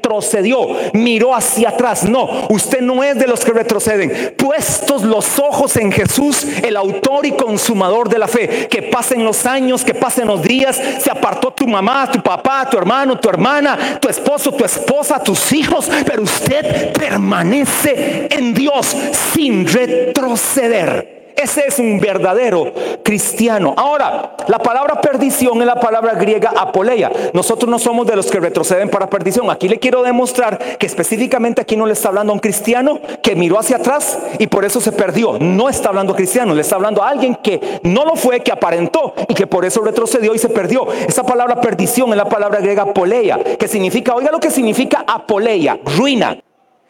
miró 0.92 1.34
hacia 1.34 1.70
atrás. 1.70 2.04
No, 2.04 2.46
usted 2.50 2.80
no 2.80 3.02
es 3.02 3.18
de 3.18 3.26
los 3.26 3.44
que 3.44 3.52
retroceden. 3.52 4.34
Puestos 4.37 5.02
los 5.02 5.38
ojos 5.38 5.76
en 5.76 5.92
Jesús, 5.92 6.46
el 6.62 6.76
autor 6.76 7.26
y 7.26 7.32
consumador 7.32 8.08
de 8.08 8.18
la 8.18 8.28
fe. 8.28 8.68
Que 8.68 8.82
pasen 8.82 9.25
los 9.25 9.46
años, 9.46 9.84
que 9.84 9.94
pasen 9.94 10.26
los 10.26 10.42
días. 10.42 10.80
Se 10.99 11.11
apartó 11.11 11.52
tu 11.52 11.66
mamá, 11.66 12.11
tu 12.11 12.23
papá, 12.23 12.68
tu 12.70 12.76
hermano, 12.76 13.18
tu 13.18 13.28
hermana, 13.28 13.99
tu 14.00 14.08
esposo, 14.08 14.52
tu 14.52 14.64
esposa, 14.64 15.23
tus 15.23 15.52
hijos. 15.52 15.88
Pero 16.06 16.23
usted 16.23 16.92
permanece 16.92 18.28
en 18.30 18.54
Dios 18.54 18.96
sin 19.32 19.66
retroceder. 19.66 21.13
Ese 21.37 21.67
es 21.67 21.79
un 21.79 21.99
verdadero 21.99 22.73
cristiano. 23.03 23.75
Ahora, 23.76 24.37
la 24.47 24.59
palabra 24.59 25.00
perdición 25.00 25.61
es 25.61 25.67
la 25.67 25.81
palabra 25.81 26.14
griega 26.14 26.53
apoleia. 26.57 27.11
Nosotros 27.33 27.69
no 27.69 27.79
somos 27.79 28.07
de 28.07 28.17
los 28.17 28.31
que 28.31 28.41
retroceden 28.41 28.88
para 28.88 29.09
perdición. 29.09 29.50
Aquí 29.50 29.69
le 29.69 29.79
quiero 29.79 30.03
demostrar 30.03 30.59
que 30.79 30.87
específicamente 30.87 31.61
aquí 31.61 31.76
no 31.76 31.87
le 31.87 31.93
está 31.93 32.09
hablando 32.09 32.33
a 32.33 32.35
un 32.35 32.41
cristiano 32.41 33.00
que 33.23 33.35
miró 33.35 33.59
hacia 33.59 33.76
atrás 33.76 34.19
y 34.38 34.47
por 34.47 34.64
eso 34.64 34.81
se 34.81 34.93
perdió. 34.93 35.38
No 35.41 35.69
está 35.69 35.88
hablando 35.88 36.12
a 36.12 36.17
cristiano, 36.17 36.55
le 36.55 36.61
está 36.61 36.76
hablando 36.76 37.03
a 37.03 37.09
alguien 37.09 37.35
que 37.37 37.81
no 37.83 38.05
lo 38.05 38.17
fue, 38.17 38.41
que 38.41 38.53
aparentó 38.53 39.14
y 39.29 39.35
que 39.35 39.47
por 39.47 39.64
eso 39.64 39.81
retrocedió 39.83 40.35
y 40.35 40.38
se 40.38 40.49
perdió. 40.49 40.87
Esa 40.93 41.25
palabra 41.25 41.61
perdición 41.61 42.11
es 42.11 42.17
la 42.17 42.29
palabra 42.29 42.61
griega 42.61 42.83
apoleia, 42.83 43.38
que 43.59 43.69
significa, 43.69 44.14
oiga 44.14 44.31
lo 44.31 44.41
que 44.41 44.50
significa 44.50 45.05
apoleia, 45.07 45.79
ruina. 45.97 46.38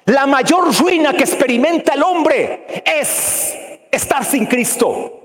La 0.06 0.26
mayor 0.26 0.76
ruina 0.78 1.14
que 1.14 1.24
experimenta 1.24 1.94
el 1.94 2.02
hombre 2.02 2.66
es 2.84 3.63
estar 3.96 4.24
sin 4.24 4.46
Cristo. 4.46 5.20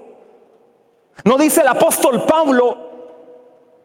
No 1.24 1.38
dice 1.38 1.62
el 1.62 1.68
apóstol 1.68 2.24
Pablo 2.24 2.90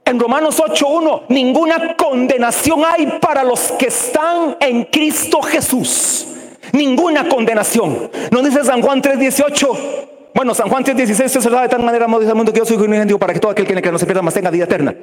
en 0.04 0.20
Romanos 0.20 0.60
8.1, 0.60 1.22
ninguna 1.28 1.96
condenación 1.96 2.82
hay 2.84 3.06
para 3.20 3.42
los 3.42 3.72
que 3.72 3.86
están 3.86 4.56
en 4.60 4.84
Cristo 4.84 5.40
Jesús. 5.42 6.28
Ninguna 6.72 7.28
condenación. 7.28 8.10
No 8.30 8.42
dice 8.42 8.64
San 8.64 8.82
Juan 8.82 9.00
3.18. 9.00 9.78
Bueno, 10.34 10.52
San 10.52 10.68
Juan 10.68 10.84
3.16 10.84 11.28
se 11.28 11.40
sabe 11.40 11.62
de 11.62 11.68
tal 11.68 11.82
manera 11.82 12.06
dice 12.06 12.30
el 12.30 12.34
mundo 12.34 12.52
que 12.52 12.58
yo 12.58 12.64
soy 12.64 12.76
un 12.76 13.18
para 13.18 13.32
que 13.32 13.40
todo 13.40 13.52
aquel 13.52 13.66
que 13.66 13.92
no 13.92 13.98
se 13.98 14.04
pierda 14.04 14.20
más 14.20 14.34
tenga 14.34 14.50
vida 14.50 14.64
eterna. 14.64 14.94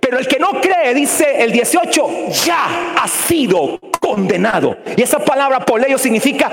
Pero 0.00 0.18
el 0.18 0.26
que 0.26 0.38
no 0.38 0.60
cree, 0.60 0.94
dice 0.94 1.42
el 1.42 1.52
18, 1.52 2.28
ya 2.46 2.94
ha 2.96 3.08
sido 3.08 3.78
condenado. 4.00 4.76
Y 4.96 5.02
esa 5.02 5.18
palabra 5.18 5.60
poleo 5.60 5.98
significa 5.98 6.50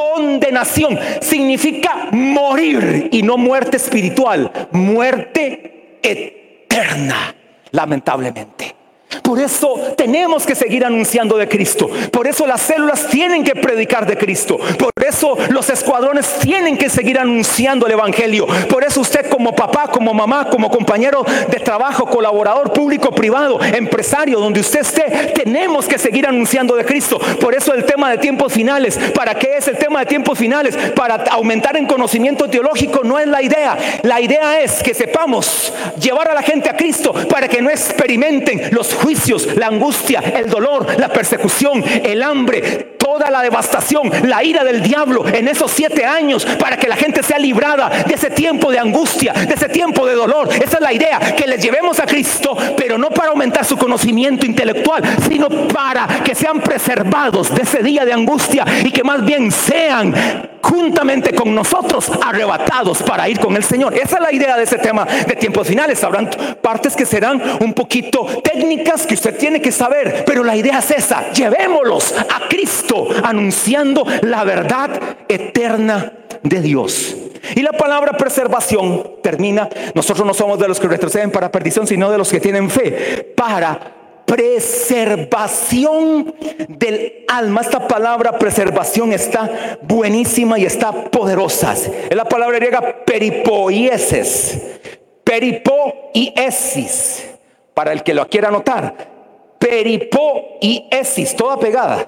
condenación. 0.00 0.98
Significa 1.20 2.08
morir 2.12 3.08
y 3.12 3.22
no 3.22 3.36
muerte 3.36 3.76
espiritual, 3.76 4.50
muerte 4.72 5.98
eterna, 6.02 7.34
lamentablemente. 7.70 8.79
Por 9.22 9.40
eso 9.40 9.94
tenemos 9.96 10.46
que 10.46 10.54
seguir 10.54 10.84
anunciando 10.84 11.36
de 11.36 11.48
Cristo. 11.48 11.90
Por 12.12 12.28
eso 12.28 12.46
las 12.46 12.60
células 12.60 13.08
tienen 13.08 13.42
que 13.42 13.56
predicar 13.56 14.06
de 14.06 14.16
Cristo. 14.16 14.58
Por 14.78 14.92
eso 15.04 15.36
los 15.48 15.68
escuadrones 15.68 16.38
tienen 16.40 16.76
que 16.76 16.88
seguir 16.88 17.18
anunciando 17.18 17.86
el 17.86 17.92
Evangelio. 17.92 18.46
Por 18.68 18.84
eso 18.84 19.00
usted 19.00 19.28
como 19.28 19.54
papá, 19.54 19.88
como 19.88 20.14
mamá, 20.14 20.48
como 20.48 20.70
compañero 20.70 21.24
de 21.48 21.58
trabajo, 21.58 22.06
colaborador 22.06 22.72
público, 22.72 23.10
privado, 23.10 23.60
empresario, 23.62 24.38
donde 24.38 24.60
usted 24.60 24.80
esté, 24.80 25.32
tenemos 25.34 25.86
que 25.86 25.98
seguir 25.98 26.26
anunciando 26.26 26.76
de 26.76 26.84
Cristo. 26.84 27.18
Por 27.40 27.54
eso 27.54 27.74
el 27.74 27.84
tema 27.84 28.10
de 28.10 28.18
tiempos 28.18 28.52
finales. 28.52 28.98
¿Para 29.14 29.34
qué 29.34 29.56
es 29.56 29.66
el 29.66 29.76
tema 29.76 30.00
de 30.00 30.06
tiempos 30.06 30.38
finales? 30.38 30.76
Para 30.94 31.16
aumentar 31.30 31.76
en 31.76 31.86
conocimiento 31.86 32.48
teológico 32.48 33.02
no 33.02 33.18
es 33.18 33.26
la 33.26 33.42
idea. 33.42 33.76
La 34.02 34.20
idea 34.20 34.60
es 34.60 34.82
que 34.82 34.94
sepamos 34.94 35.72
llevar 36.00 36.30
a 36.30 36.34
la 36.34 36.42
gente 36.42 36.68
a 36.68 36.76
Cristo 36.76 37.12
para 37.28 37.48
que 37.48 37.60
no 37.60 37.70
experimenten 37.70 38.68
los 38.70 38.99
juicios, 39.02 39.56
la 39.56 39.66
angustia, 39.66 40.20
el 40.20 40.48
dolor, 40.48 40.86
la 40.98 41.08
persecución, 41.08 41.82
el 42.04 42.22
hambre, 42.22 42.89
toda 43.10 43.28
la 43.28 43.42
devastación, 43.42 44.08
la 44.28 44.44
ira 44.44 44.62
del 44.62 44.82
diablo 44.82 45.26
en 45.26 45.48
esos 45.48 45.72
siete 45.72 46.04
años 46.04 46.46
para 46.60 46.76
que 46.76 46.86
la 46.86 46.94
gente 46.94 47.24
sea 47.24 47.40
librada 47.40 48.04
de 48.06 48.14
ese 48.14 48.30
tiempo 48.30 48.70
de 48.70 48.78
angustia, 48.78 49.32
de 49.32 49.52
ese 49.52 49.68
tiempo 49.68 50.06
de 50.06 50.14
dolor. 50.14 50.48
Esa 50.48 50.76
es 50.76 50.80
la 50.80 50.92
idea, 50.92 51.18
que 51.18 51.48
les 51.48 51.60
llevemos 51.60 51.98
a 51.98 52.06
Cristo, 52.06 52.56
pero 52.76 52.98
no 52.98 53.10
para 53.10 53.30
aumentar 53.30 53.64
su 53.64 53.76
conocimiento 53.76 54.46
intelectual, 54.46 55.02
sino 55.28 55.48
para 55.48 56.06
que 56.22 56.36
sean 56.36 56.60
preservados 56.60 57.52
de 57.52 57.62
ese 57.62 57.82
día 57.82 58.04
de 58.04 58.12
angustia 58.12 58.64
y 58.84 58.92
que 58.92 59.02
más 59.02 59.24
bien 59.24 59.50
sean 59.50 60.14
juntamente 60.62 61.34
con 61.34 61.54
nosotros 61.54 62.10
arrebatados 62.24 63.02
para 63.02 63.28
ir 63.28 63.40
con 63.40 63.56
el 63.56 63.64
Señor. 63.64 63.94
Esa 63.94 64.16
es 64.16 64.22
la 64.22 64.32
idea 64.32 64.56
de 64.56 64.64
ese 64.64 64.78
tema 64.78 65.04
de 65.04 65.34
tiempos 65.36 65.66
finales. 65.66 66.02
Habrán 66.04 66.30
partes 66.60 66.94
que 66.94 67.06
serán 67.06 67.42
un 67.60 67.72
poquito 67.72 68.26
técnicas 68.42 69.06
que 69.06 69.14
usted 69.14 69.36
tiene 69.36 69.60
que 69.60 69.72
saber, 69.72 70.24
pero 70.24 70.44
la 70.44 70.56
idea 70.56 70.78
es 70.78 70.90
esa. 70.90 71.32
Llevémoslos 71.32 72.14
a 72.16 72.48
Cristo 72.48 72.99
anunciando 73.24 74.04
la 74.22 74.44
verdad 74.44 74.90
eterna 75.28 76.12
de 76.42 76.60
Dios. 76.60 77.16
Y 77.54 77.62
la 77.62 77.72
palabra 77.72 78.12
preservación 78.12 79.16
termina, 79.22 79.68
nosotros 79.94 80.26
no 80.26 80.34
somos 80.34 80.58
de 80.58 80.68
los 80.68 80.78
que 80.78 80.88
retroceden 80.88 81.30
para 81.30 81.50
perdición, 81.50 81.86
sino 81.86 82.10
de 82.10 82.18
los 82.18 82.30
que 82.30 82.40
tienen 82.40 82.70
fe 82.70 83.32
para 83.36 84.00
preservación 84.30 86.34
del 86.68 87.24
alma. 87.26 87.62
Esta 87.62 87.88
palabra 87.88 88.38
preservación 88.38 89.12
está 89.12 89.78
buenísima 89.82 90.56
y 90.58 90.66
está 90.66 90.92
poderosa. 90.92 91.72
Es 91.72 92.14
la 92.14 92.26
palabra 92.26 92.58
griega 92.58 93.04
peripoieses. 93.04 94.78
Peripoiesis. 95.24 97.26
Para 97.74 97.92
el 97.92 98.04
que 98.04 98.14
lo 98.14 98.28
quiera 98.28 98.48
anotar. 98.48 98.94
Peripoiesis, 99.58 101.34
toda 101.34 101.58
pegada. 101.58 102.06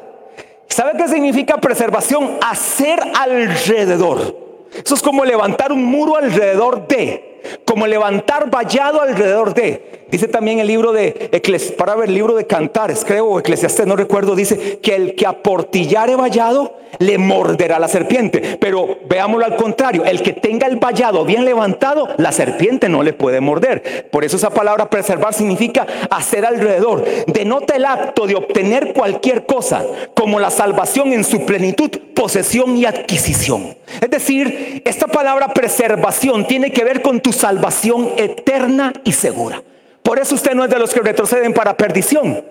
¿Sabe 0.73 0.93
qué 0.97 1.07
significa 1.07 1.59
preservación? 1.59 2.39
Hacer 2.41 2.99
alrededor. 3.21 4.35
Eso 4.73 4.95
es 4.95 5.03
como 5.03 5.23
levantar 5.23 5.71
un 5.71 5.85
muro 5.85 6.17
alrededor 6.17 6.89
de, 6.89 7.32
como 7.65 7.87
levantar 7.87 8.51
vallado 8.51 9.01
alrededor 9.01 9.55
de. 9.55 10.03
Dice 10.11 10.29
también 10.29 10.59
el 10.59 10.67
libro 10.67 10.93
de 10.93 11.31
Eclesiastes, 11.33 11.79
para 11.79 11.95
ver 11.95 12.11
el 12.11 12.15
libro 12.15 12.35
de 12.35 12.47
Cantares, 12.47 13.03
creo, 13.03 13.29
o 13.29 13.39
Eclesiastes, 13.39 13.87
no 13.87 13.97
recuerdo, 13.97 14.37
dice 14.37 14.79
que 14.83 14.95
el 14.95 15.15
que 15.15 15.27
aportillare 15.27 16.17
vallado 16.17 16.77
le 16.99 17.17
morderá 17.17 17.79
la 17.79 17.89
serpiente. 17.89 18.59
Pero 18.61 18.99
veámoslo 19.09 19.47
al 19.47 19.57
contrario, 19.57 20.05
el 20.05 20.23
que 20.23 20.35
tenga 20.35 20.67
el 20.67 20.77
vallado 20.77 21.25
bien 21.25 21.47
levantado, 21.47 22.09
la 22.19 22.31
serpiente 22.31 22.91
no 22.91 23.03
le 23.03 23.15
puede 23.15 23.41
morder. 23.41 24.11
Por 24.11 24.25
eso 24.25 24.37
esa 24.37 24.51
palabra 24.51 24.91
preservar 24.91 25.33
significa 25.33 25.87
hacer 26.11 26.45
alrededor. 26.45 27.05
Denota 27.27 27.77
el 27.77 27.87
acto 27.87 28.27
de 28.27 28.35
obtener 28.35 28.93
cualquier 28.93 29.47
cosa, 29.47 29.83
como 30.15 30.39
la 30.39 30.51
salvación 30.51 31.15
en 31.15 31.25
su 31.25 31.47
plenitud, 31.47 31.91
posesión 32.15 32.77
y 32.77 32.85
adquisición. 32.85 33.77
Es 34.03 34.11
decir, 34.11 34.83
esta 34.85 35.07
palabra 35.07 35.55
preservación 35.55 36.45
tiene 36.49 36.73
que 36.73 36.83
ver 36.83 37.03
con 37.03 37.21
tu 37.21 37.33
salvación 37.33 38.15
eterna 38.17 38.93
y 39.05 39.13
segura. 39.13 39.63
Por 40.03 40.19
eso 40.19 40.35
usted 40.35 40.55
no 40.55 40.65
es 40.65 40.71
de 40.71 40.79
los 40.81 40.93
que 40.93 40.99
retroceden 40.99 41.55
para 41.55 41.77
perdición, 41.77 42.45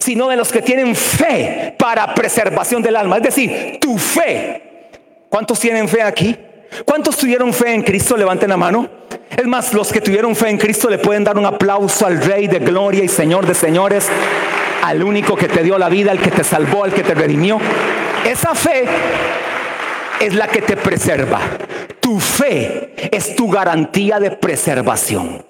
sino 0.00 0.26
de 0.26 0.34
los 0.34 0.50
que 0.50 0.62
tienen 0.62 0.96
fe 0.96 1.76
para 1.78 2.12
preservación 2.12 2.82
del 2.82 2.96
alma. 2.96 3.18
Es 3.18 3.22
decir, 3.22 3.78
tu 3.80 3.96
fe. 3.98 4.88
¿Cuántos 5.28 5.60
tienen 5.60 5.88
fe 5.88 6.02
aquí? 6.02 6.36
¿Cuántos 6.84 7.16
tuvieron 7.16 7.54
fe 7.54 7.72
en 7.72 7.82
Cristo? 7.82 8.16
Levanten 8.16 8.48
la 8.50 8.56
mano. 8.56 8.90
Es 9.36 9.46
más, 9.46 9.72
los 9.72 9.92
que 9.92 10.00
tuvieron 10.00 10.34
fe 10.34 10.48
en 10.48 10.58
Cristo 10.58 10.90
le 10.90 10.98
pueden 10.98 11.22
dar 11.22 11.38
un 11.38 11.46
aplauso 11.46 12.04
al 12.04 12.20
Rey 12.20 12.48
de 12.48 12.58
Gloria 12.58 13.04
y 13.04 13.08
Señor 13.08 13.46
de 13.46 13.54
Señores, 13.54 14.08
al 14.82 15.04
único 15.04 15.36
que 15.36 15.46
te 15.46 15.62
dio 15.62 15.78
la 15.78 15.88
vida, 15.88 16.10
al 16.10 16.20
que 16.20 16.32
te 16.32 16.42
salvó, 16.42 16.82
al 16.82 16.92
que 16.92 17.04
te 17.04 17.14
redimió. 17.14 17.60
Esa 18.26 18.56
fe 18.56 18.86
es 20.20 20.34
la 20.34 20.46
que 20.46 20.62
te 20.62 20.76
preserva. 20.76 21.40
Tu 21.98 22.20
fe 22.20 22.94
es 23.10 23.34
tu 23.34 23.48
garantía 23.50 24.20
de 24.20 24.30
preservación. 24.30 25.44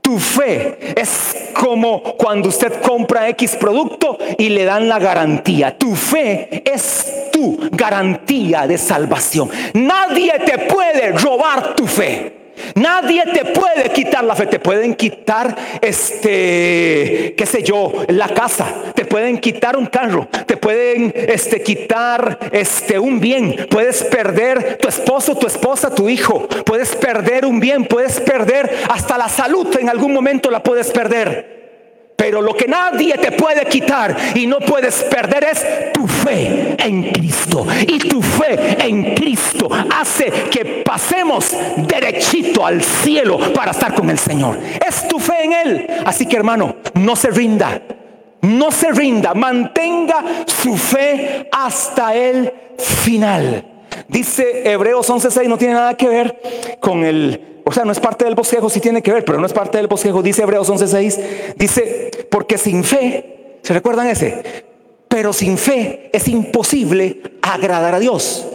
Tu 0.00 0.18
fe 0.18 0.92
es 1.00 1.52
como 1.54 2.02
cuando 2.18 2.50
usted 2.50 2.80
compra 2.82 3.28
X 3.30 3.56
producto 3.56 4.18
y 4.38 4.50
le 4.50 4.64
dan 4.64 4.86
la 4.86 4.98
garantía. 4.98 5.78
Tu 5.78 5.94
fe 5.96 6.62
es 6.64 7.30
tu 7.32 7.58
garantía 7.72 8.66
de 8.66 8.76
salvación. 8.76 9.50
Nadie 9.72 10.32
te 10.44 10.58
puede 10.66 11.12
robar 11.12 11.74
tu 11.74 11.86
fe. 11.86 12.43
Nadie 12.74 13.22
te 13.32 13.44
puede 13.46 13.90
quitar 13.92 14.24
la 14.24 14.34
fe, 14.34 14.46
te 14.46 14.58
pueden 14.58 14.94
quitar 14.94 15.56
este, 15.80 17.34
qué 17.36 17.46
sé 17.46 17.62
yo, 17.62 17.92
la 18.08 18.28
casa, 18.28 18.66
te 18.94 19.04
pueden 19.04 19.38
quitar 19.38 19.76
un 19.76 19.86
carro, 19.86 20.28
te 20.46 20.56
pueden 20.56 21.12
este 21.14 21.62
quitar 21.62 22.38
este 22.52 22.98
un 22.98 23.20
bien, 23.20 23.66
puedes 23.70 24.02
perder 24.04 24.78
tu 24.78 24.88
esposo, 24.88 25.36
tu 25.36 25.46
esposa, 25.46 25.94
tu 25.94 26.08
hijo, 26.08 26.48
puedes 26.64 26.94
perder 26.96 27.44
un 27.46 27.60
bien, 27.60 27.84
puedes 27.84 28.20
perder 28.20 28.70
hasta 28.88 29.18
la 29.18 29.28
salud, 29.28 29.68
en 29.78 29.88
algún 29.88 30.12
momento 30.12 30.50
la 30.50 30.62
puedes 30.62 30.90
perder. 30.90 31.63
Pero 32.16 32.40
lo 32.40 32.54
que 32.54 32.66
nadie 32.66 33.18
te 33.18 33.32
puede 33.32 33.66
quitar 33.66 34.16
y 34.34 34.46
no 34.46 34.58
puedes 34.60 35.02
perder 35.04 35.44
es 35.44 35.92
tu 35.92 36.06
fe 36.06 36.76
en 36.78 37.10
Cristo. 37.10 37.66
Y 37.86 37.98
tu 37.98 38.22
fe 38.22 38.76
en 38.78 39.14
Cristo 39.14 39.68
hace 39.90 40.30
que 40.50 40.82
pasemos 40.84 41.50
derechito 41.76 42.64
al 42.64 42.82
cielo 42.82 43.52
para 43.52 43.72
estar 43.72 43.94
con 43.94 44.10
el 44.10 44.18
Señor. 44.18 44.58
Es 44.86 45.08
tu 45.08 45.18
fe 45.18 45.44
en 45.44 45.52
Él. 45.52 45.86
Así 46.06 46.26
que 46.26 46.36
hermano, 46.36 46.76
no 46.94 47.16
se 47.16 47.30
rinda. 47.30 47.82
No 48.42 48.70
se 48.70 48.92
rinda. 48.92 49.34
Mantenga 49.34 50.22
su 50.46 50.76
fe 50.76 51.48
hasta 51.50 52.14
el 52.14 52.52
final. 52.78 53.73
Dice 54.08 54.70
Hebreos 54.70 55.08
11:6, 55.08 55.48
no 55.48 55.58
tiene 55.58 55.74
nada 55.74 55.96
que 55.96 56.08
ver 56.08 56.40
con 56.80 57.04
el 57.04 57.54
o 57.66 57.72
sea, 57.72 57.84
no 57.84 57.92
es 57.92 58.00
parte 58.00 58.26
del 58.26 58.34
bosquejo, 58.34 58.68
sí 58.68 58.78
tiene 58.80 59.02
que 59.02 59.10
ver, 59.10 59.24
pero 59.24 59.40
no 59.40 59.46
es 59.46 59.52
parte 59.52 59.78
del 59.78 59.86
bosquejo. 59.86 60.22
Dice 60.22 60.42
Hebreos 60.42 60.68
11:6, 60.68 61.54
dice, 61.56 62.10
porque 62.30 62.58
sin 62.58 62.84
fe, 62.84 63.58
¿se 63.62 63.72
recuerdan 63.72 64.06
ese? 64.08 64.64
Pero 65.08 65.32
sin 65.32 65.56
fe 65.56 66.10
es 66.12 66.28
imposible 66.28 67.22
agradar 67.40 67.94
a 67.94 68.00
Dios. 68.00 68.46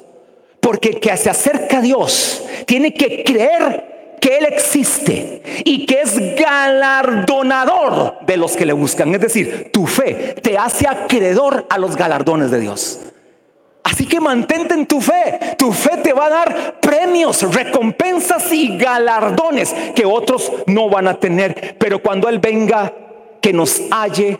Porque 0.59 0.89
el 0.89 0.99
que 0.99 1.15
se 1.17 1.29
acerca 1.29 1.79
a 1.79 1.81
Dios 1.81 2.43
tiene 2.65 2.93
que 2.93 3.23
creer 3.23 4.17
que 4.21 4.37
Él 4.37 4.45
existe 4.45 5.41
y 5.63 5.85
que 5.85 6.01
es 6.01 6.35
galardonador 6.35 8.17
de 8.25 8.37
los 8.37 8.55
que 8.55 8.65
le 8.65 8.73
buscan. 8.73 9.15
Es 9.15 9.21
decir, 9.21 9.69
tu 9.71 9.87
fe 9.87 10.35
te 10.41 10.57
hace 10.57 10.87
acreedor 10.87 11.65
a 11.69 11.77
los 11.77 11.95
galardones 11.95 12.51
de 12.51 12.59
Dios. 12.59 12.99
Así 13.83 14.05
que 14.05 14.19
mantente 14.19 14.73
en 14.73 14.85
tu 14.85 15.01
fe. 15.01 15.55
Tu 15.57 15.71
fe 15.71 15.97
te 15.97 16.13
va 16.13 16.27
a 16.27 16.29
dar 16.29 16.79
premios, 16.79 17.41
recompensas 17.53 18.51
y 18.51 18.77
galardones 18.77 19.73
que 19.95 20.05
otros 20.05 20.51
no 20.67 20.89
van 20.89 21.07
a 21.07 21.19
tener. 21.19 21.75
Pero 21.79 22.01
cuando 22.01 22.29
Él 22.29 22.39
venga, 22.39 22.93
que 23.41 23.53
nos 23.53 23.81
halle, 23.91 24.37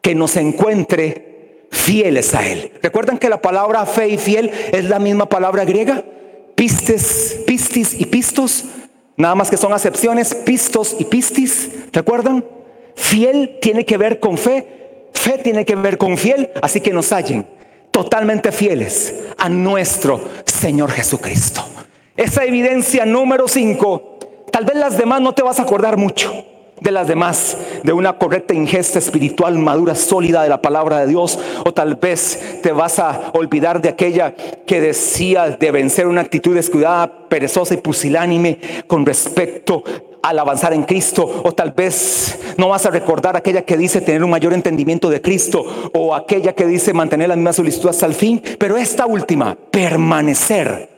que 0.00 0.14
nos 0.14 0.36
encuentre 0.36 1.66
fieles 1.70 2.34
a 2.34 2.46
Él. 2.46 2.72
¿Recuerdan 2.82 3.18
que 3.18 3.28
la 3.28 3.40
palabra 3.40 3.86
fe 3.86 4.08
y 4.08 4.18
fiel 4.18 4.50
es 4.72 4.84
la 4.84 4.98
misma 4.98 5.26
palabra 5.26 5.64
griega? 5.64 6.04
Pistes, 6.54 7.40
pistis 7.46 7.98
y 7.98 8.06
pistos. 8.06 8.64
Nada 9.16 9.34
más 9.34 9.50
que 9.50 9.56
son 9.56 9.72
acepciones, 9.72 10.34
pistos 10.34 10.96
y 10.98 11.04
pistis. 11.04 11.70
¿Recuerdan? 11.92 12.44
Fiel 12.94 13.58
tiene 13.60 13.84
que 13.86 13.96
ver 13.96 14.18
con 14.18 14.36
fe. 14.36 15.08
Fe 15.14 15.38
tiene 15.38 15.64
que 15.64 15.76
ver 15.76 15.98
con 15.98 16.18
fiel. 16.18 16.50
Así 16.60 16.80
que 16.80 16.92
nos 16.92 17.12
hallen 17.12 17.46
totalmente 17.92 18.50
fieles 18.50 19.14
a 19.38 19.48
nuestro 19.48 20.20
Señor 20.44 20.90
Jesucristo. 20.90 21.64
Esa 22.16 22.44
evidencia 22.44 23.06
número 23.06 23.46
5, 23.46 24.18
tal 24.50 24.64
vez 24.64 24.76
las 24.76 24.98
demás 24.98 25.20
no 25.20 25.32
te 25.34 25.42
vas 25.42 25.60
a 25.60 25.62
acordar 25.62 25.96
mucho 25.96 26.44
de 26.80 26.90
las 26.90 27.06
demás, 27.06 27.56
de 27.84 27.92
una 27.92 28.18
correcta 28.18 28.54
ingesta 28.54 28.98
espiritual 28.98 29.56
madura, 29.56 29.94
sólida 29.94 30.42
de 30.42 30.48
la 30.48 30.60
palabra 30.60 30.98
de 31.00 31.06
Dios, 31.06 31.38
o 31.64 31.72
tal 31.72 31.94
vez 31.94 32.60
te 32.60 32.72
vas 32.72 32.98
a 32.98 33.30
olvidar 33.34 33.80
de 33.80 33.90
aquella 33.90 34.34
que 34.66 34.80
decía 34.80 35.50
de 35.50 35.70
vencer 35.70 36.08
una 36.08 36.22
actitud 36.22 36.56
descuidada, 36.56 37.28
perezosa 37.28 37.74
y 37.74 37.76
pusilánime 37.76 38.58
con 38.88 39.06
respecto 39.06 39.84
al 40.22 40.38
avanzar 40.38 40.72
en 40.72 40.84
Cristo, 40.84 41.42
o 41.44 41.52
tal 41.52 41.72
vez 41.72 42.38
no 42.56 42.68
vas 42.68 42.86
a 42.86 42.90
recordar 42.90 43.36
aquella 43.36 43.62
que 43.62 43.76
dice 43.76 44.00
tener 44.00 44.22
un 44.22 44.30
mayor 44.30 44.52
entendimiento 44.52 45.10
de 45.10 45.20
Cristo, 45.20 45.90
o 45.92 46.14
aquella 46.14 46.54
que 46.54 46.66
dice 46.66 46.92
mantener 46.92 47.28
la 47.28 47.36
misma 47.36 47.52
solicitud 47.52 47.88
hasta 47.88 48.06
el 48.06 48.14
fin, 48.14 48.40
pero 48.58 48.76
esta 48.76 49.06
última, 49.06 49.56
permanecer, 49.56 50.88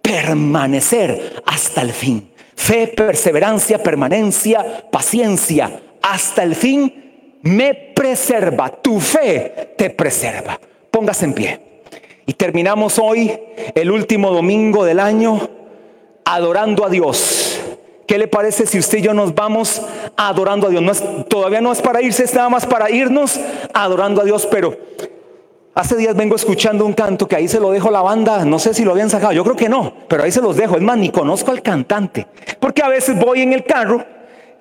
permanecer 0.00 1.42
hasta 1.44 1.82
el 1.82 1.92
fin. 1.92 2.30
Fe, 2.54 2.88
perseverancia, 2.88 3.82
permanencia, 3.82 4.84
paciencia, 4.90 5.80
hasta 6.02 6.42
el 6.42 6.54
fin 6.54 7.38
me 7.42 7.74
preserva. 7.74 8.68
Tu 8.70 8.98
fe 9.00 9.74
te 9.76 9.90
preserva. 9.90 10.58
Póngase 10.90 11.24
en 11.24 11.32
pie. 11.34 11.60
Y 12.26 12.34
terminamos 12.34 12.98
hoy, 12.98 13.32
el 13.74 13.90
último 13.90 14.30
domingo 14.30 14.84
del 14.84 15.00
año, 15.00 15.48
adorando 16.24 16.84
a 16.84 16.90
Dios 16.90 17.47
¿Qué 18.08 18.16
le 18.16 18.26
parece 18.26 18.64
si 18.64 18.78
usted 18.78 18.98
y 18.98 19.02
yo 19.02 19.12
nos 19.12 19.34
vamos 19.34 19.82
adorando 20.16 20.66
a 20.66 20.70
Dios? 20.70 20.82
No 20.82 20.92
es, 20.92 21.04
todavía 21.28 21.60
no 21.60 21.70
es 21.70 21.82
para 21.82 22.00
irse, 22.00 22.24
es 22.24 22.34
nada 22.34 22.48
más 22.48 22.64
para 22.64 22.90
irnos 22.90 23.38
adorando 23.74 24.22
a 24.22 24.24
Dios, 24.24 24.48
pero 24.50 24.74
hace 25.74 25.94
días 25.94 26.16
vengo 26.16 26.34
escuchando 26.34 26.86
un 26.86 26.94
canto 26.94 27.28
que 27.28 27.36
ahí 27.36 27.48
se 27.48 27.60
lo 27.60 27.70
dejo 27.70 27.90
la 27.90 28.00
banda, 28.00 28.46
no 28.46 28.58
sé 28.58 28.72
si 28.72 28.82
lo 28.82 28.92
habían 28.92 29.10
sacado, 29.10 29.34
yo 29.34 29.44
creo 29.44 29.56
que 29.56 29.68
no, 29.68 29.92
pero 30.08 30.22
ahí 30.22 30.32
se 30.32 30.40
los 30.40 30.56
dejo, 30.56 30.76
es 30.76 30.82
más, 30.82 30.96
ni 30.96 31.10
conozco 31.10 31.50
al 31.50 31.60
cantante, 31.60 32.26
porque 32.58 32.80
a 32.82 32.88
veces 32.88 33.14
voy 33.18 33.42
en 33.42 33.52
el 33.52 33.64
carro 33.64 34.02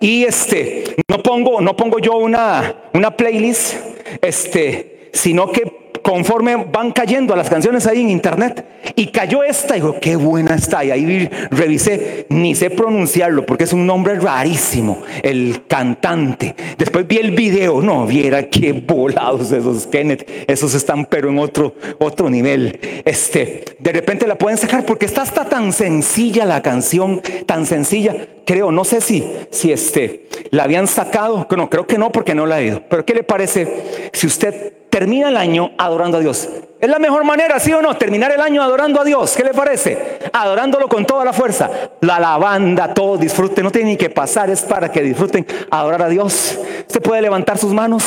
y 0.02 0.26
este, 0.26 0.98
no 1.08 1.24
pongo, 1.24 1.62
no 1.62 1.74
pongo 1.78 2.00
yo 2.00 2.18
una, 2.18 2.90
una 2.94 3.16
playlist, 3.16 3.76
este, 4.22 5.10
sino 5.14 5.54
que 5.54 5.87
conforme 6.08 6.56
van 6.56 6.94
cayendo 6.94 7.36
las 7.36 7.50
canciones 7.50 7.86
ahí 7.86 8.00
en 8.00 8.10
internet. 8.10 8.66
Y 8.96 9.08
cayó 9.08 9.44
esta, 9.44 9.76
y 9.76 9.82
digo, 9.82 9.98
qué 10.00 10.16
buena 10.16 10.56
está. 10.56 10.86
Y 10.86 10.92
ahí 10.92 11.30
revisé, 11.52 12.26
ni 12.30 12.56
sé 12.56 12.70
pronunciarlo 12.70 13.46
porque 13.46 13.66
es 13.66 13.74
un 13.74 13.86
nombre 13.86 14.16
rarísimo, 14.16 15.02
el 15.22 15.66
cantante. 15.68 16.56
Después 16.78 17.06
vi 17.06 17.18
el 17.18 17.32
video, 17.32 17.82
no, 17.82 18.08
viera 18.08 18.48
qué 18.48 18.72
volados 18.72 19.52
esos 19.52 19.86
Kenneth, 19.88 20.46
esos 20.48 20.74
están 20.76 21.08
pero 21.08 21.30
en 21.30 21.40
otro, 21.40 21.76
otro 22.00 22.30
nivel. 22.30 22.80
Este, 23.04 23.66
de 23.78 23.92
repente 23.92 24.28
la 24.28 24.38
pueden 24.38 24.58
sacar 24.58 24.86
porque 24.86 25.08
está 25.08 25.24
hasta 25.24 25.44
tan 25.44 25.74
sencilla 25.74 26.46
la 26.46 26.62
canción, 26.62 27.22
tan 27.46 27.66
sencilla. 27.66 28.16
Creo, 28.46 28.72
no 28.72 28.86
sé 28.86 29.02
si, 29.02 29.28
si 29.52 29.74
este, 29.74 30.30
la 30.52 30.64
habían 30.64 30.88
sacado, 30.88 31.46
no, 31.58 31.70
creo 31.70 31.86
que 31.86 31.98
no 31.98 32.14
porque 32.14 32.34
no 32.34 32.46
la 32.46 32.62
he 32.62 32.68
ido. 32.68 32.84
Pero 32.90 33.04
¿qué 33.04 33.14
le 33.14 33.24
parece 33.24 34.10
si 34.14 34.26
usted 34.26 34.87
termina 34.90 35.30
el 35.30 35.38
año 35.38 35.72
adorando 35.78 36.18
a 36.18 36.20
Dios. 36.20 36.48
Es 36.80 36.90
la 36.90 37.00
mejor 37.00 37.24
manera, 37.24 37.60
sí 37.60 37.74
o 37.74 37.82
no, 37.82 37.98
terminar 37.98 38.32
el 38.32 38.40
año 38.40 38.62
adorando 38.62 39.02
a 39.02 39.04
Dios. 39.04 39.36
¿Qué 39.36 39.44
le 39.44 39.54
parece? 39.54 40.20
Adorándolo 40.32 40.88
con 40.88 41.06
toda 41.06 41.26
la 41.26 41.34
fuerza. 41.34 41.70
La 42.02 42.20
lavanda, 42.20 42.94
todo 42.94 43.18
disfrute. 43.18 43.64
no 43.64 43.72
tiene 43.72 43.92
ni 43.92 43.98
que 43.98 44.12
pasar, 44.12 44.50
es 44.52 44.62
para 44.62 44.92
que 44.92 45.02
disfruten 45.02 45.46
adorar 45.72 46.04
a 46.04 46.10
Dios. 46.10 46.58
Usted 46.82 47.02
puede 47.02 47.22
levantar 47.22 47.58
sus 47.58 47.74
manos. 47.74 48.04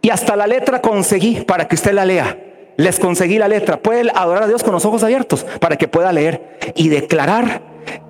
Y 0.00 0.08
hasta 0.08 0.34
la 0.36 0.46
letra 0.46 0.80
conseguí 0.80 1.42
para 1.42 1.68
que 1.68 1.74
usted 1.74 1.92
la 1.92 2.06
lea. 2.06 2.38
Les 2.78 2.98
conseguí 2.98 3.36
la 3.38 3.48
letra. 3.48 3.76
Puede 3.76 4.10
adorar 4.14 4.44
a 4.44 4.48
Dios 4.48 4.62
con 4.62 4.72
los 4.72 4.86
ojos 4.86 5.02
abiertos 5.02 5.44
para 5.60 5.76
que 5.76 5.86
pueda 5.86 6.12
leer 6.12 6.58
y 6.74 6.88
declarar 6.88 7.60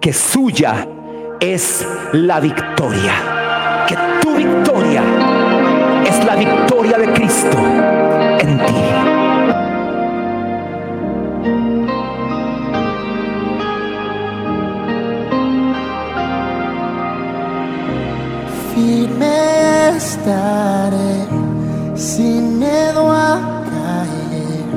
que 0.01 0.13
suya 0.13 0.87
es 1.41 1.85
la 2.13 2.39
victoria. 2.39 3.87
Que 3.89 3.97
tu 4.23 4.37
victoria 4.37 4.70
gloria 6.81 6.99
de 6.99 7.13
Cristo 7.13 7.59
en 8.41 8.59
ti. 8.59 8.75
Firme 18.75 19.97
estaré 19.97 21.27
sin 21.95 22.59
miedo 22.59 23.11
a 23.11 23.41
caer. 23.71 24.69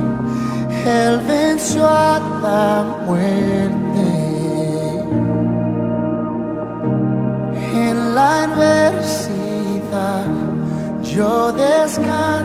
Él 0.86 1.20
venció 1.26 1.86
a 1.88 2.20
la 2.42 2.84
muerte. 3.06 3.74
En 7.74 8.14
la 8.14 8.42
adversidad 8.42 9.33
yo 11.14 11.52
descanso. 11.52 12.43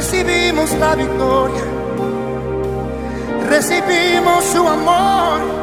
Recibimos 0.00 0.72
la 0.78 0.94
victoria, 0.94 1.62
recibimos 3.50 4.42
su 4.44 4.66
amor. 4.66 5.59